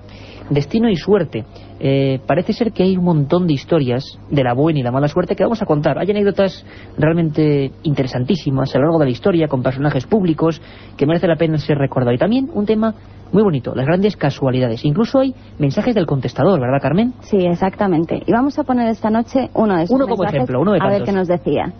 [0.49, 1.45] Destino y suerte.
[1.79, 5.07] Eh, parece ser que hay un montón de historias de la buena y la mala
[5.07, 5.99] suerte que vamos a contar.
[5.99, 6.65] Hay anécdotas
[6.97, 10.61] realmente interesantísimas a lo largo de la historia con personajes públicos
[10.95, 12.13] que merece la pena ser recordado.
[12.13, 12.93] Y también un tema
[13.31, 14.85] muy bonito, las grandes casualidades.
[14.85, 17.13] Incluso hay mensajes del contestador, ¿verdad, Carmen?
[17.21, 18.23] Sí, exactamente.
[18.25, 20.79] Y vamos a poner esta noche uno de esos Uno como mensajes ejemplo, uno de
[20.79, 21.09] a ver tantos.
[21.09, 21.73] qué nos decía.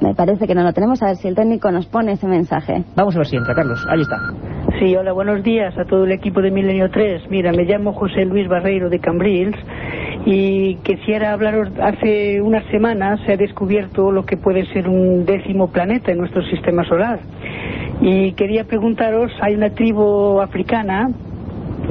[0.00, 2.84] Me parece que no lo tenemos, a ver si el técnico nos pone ese mensaje.
[2.96, 3.86] Vamos a ver si entra, Carlos.
[3.88, 4.16] Ahí está.
[4.78, 7.28] Sí, hola, buenos días a todo el equipo de Milenio 3.
[7.30, 9.56] Mira, me llamo José Luis Barreiro de Cambrils
[10.24, 15.72] y quisiera hablaros, hace unas semanas se ha descubierto lo que puede ser un décimo
[15.72, 17.18] planeta en nuestro sistema solar.
[18.00, 21.10] Y quería preguntaros, hay una tribu africana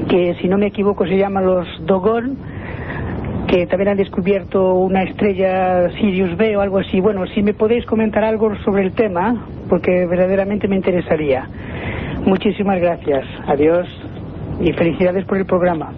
[0.09, 2.37] que si no me equivoco se llama los Dogon,
[3.47, 7.01] que también han descubierto una estrella Sirius B o algo así.
[7.01, 11.49] Bueno, si me podéis comentar algo sobre el tema, porque verdaderamente me interesaría.
[12.31, 13.25] Muchísimas gracias.
[13.45, 13.85] Adiós
[14.61, 15.91] y felicidades por el programa.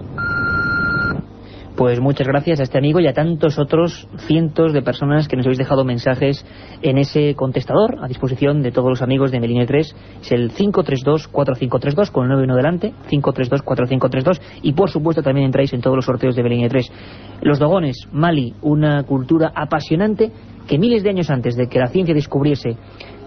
[1.78, 5.46] Pues muchas gracias a este amigo y a tantos otros cientos de personas que nos
[5.46, 6.44] habéis dejado mensajes
[6.82, 9.96] en ese contestador a disposición de todos los amigos de Melinio 3.
[10.22, 15.96] Es el 532-4532 con el 91 delante, 532-4532 y por supuesto también entráis en todos
[15.96, 16.92] los sorteos de Melinio 3.
[17.42, 20.32] Los Dogones, Mali, una cultura apasionante
[20.68, 22.78] que miles de años antes de que la ciencia descubriese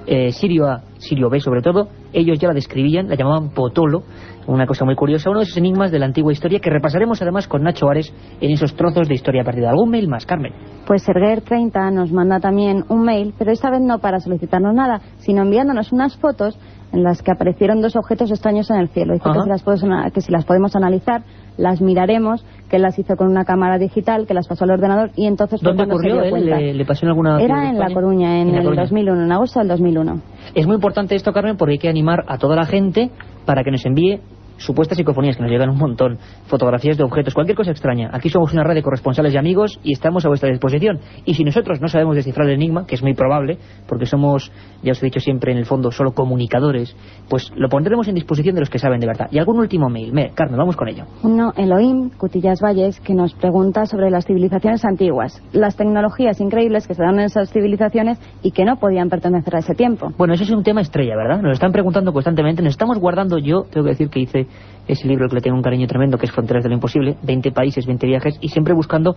[0.07, 4.03] eh, Sirio A, Sirio B sobre todo, ellos ya la describían, la llamaban Potolo,
[4.47, 7.49] una cosa muy curiosa, uno de esos enigmas de la antigua historia que repasaremos además
[7.49, 9.71] con Nacho Ares en esos trozos de historia perdida.
[9.71, 10.53] ¿Algún mail más, Carmen?
[10.87, 15.43] Pues Serguer30 nos manda también un mail, pero esta vez no para solicitarnos nada, sino
[15.43, 16.59] enviándonos unas fotos
[16.93, 19.15] en las que aparecieron dos objetos extraños en el cielo.
[19.15, 21.23] Dice que si, las podemos ana- que si las podemos analizar,
[21.59, 25.11] las miraremos, que él las hizo con una cámara digital, que las pasó al ordenador
[25.17, 26.15] y entonces ¿Dónde se ocurrió?
[26.15, 26.31] dio él?
[26.31, 26.61] cuenta.
[26.61, 27.93] ¿Le, le pasó en alguna Era en La?
[27.93, 28.83] Coruña, en, La el Coruña.
[28.83, 30.21] 2001, en agosto del 2001.
[30.55, 33.11] Es muy importante esto, Carmen, porque hay que animar a toda la gente
[33.45, 34.21] para que nos envíe
[34.59, 38.11] supuestas psicofonías, que nos llegan un montón, fotografías de objetos, cualquier cosa extraña.
[38.13, 41.01] Aquí somos una red de corresponsales y amigos y estamos a vuestra disposición.
[41.25, 44.51] Y si nosotros no sabemos descifrar el enigma, que es muy probable, porque somos,
[44.83, 46.97] ya os he dicho siempre, en el fondo, solo comunicadores,
[47.29, 49.29] pues lo pondremos en disposición de los que saben de verdad.
[49.31, 50.13] Y algún último mail.
[50.13, 51.05] Me, Carmen, vamos con ello.
[51.23, 56.95] Uno, Elohim, Cutillas Valles, que nos pregunta sobre las civilizaciones antiguas, las tecnologías increíbles que
[56.95, 60.13] se dan en esas civilizaciones y que no podían pertenecer a ese tiempo.
[60.17, 61.37] Bueno, eso es un tema estrella, ¿verdad?
[61.37, 64.46] Nos lo están preguntando constantemente, nos estamos guardando, yo tengo que decir que hice
[64.89, 67.53] ese libro que le tengo un cariño tremendo, que es Fronteras de lo Imposible, 20
[67.53, 69.17] países, 20 viajes, y siempre buscando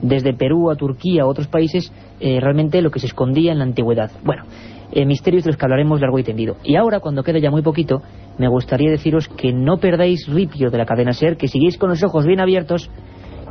[0.00, 3.64] desde Perú a Turquía a otros países eh, realmente lo que se escondía en la
[3.64, 4.10] antigüedad.
[4.24, 4.44] Bueno,
[4.92, 6.56] eh, misterios de los que hablaremos largo y tendido.
[6.64, 8.02] Y ahora, cuando quede ya muy poquito,
[8.38, 12.02] me gustaría deciros que no perdáis ripio de la cadena SER, que sigáis con los
[12.02, 12.90] ojos bien abiertos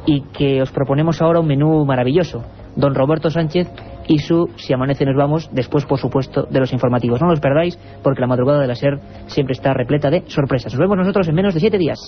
[0.06, 2.44] y que os proponemos ahora un menú maravilloso.
[2.76, 3.68] Don Roberto Sánchez
[4.08, 7.22] y su Si amanece nos vamos, después por supuesto de los informativos.
[7.22, 10.74] No los perdáis porque la madrugada de la SER siempre está repleta de sorpresas.
[10.74, 12.00] Nos vemos nosotros en menos de siete días.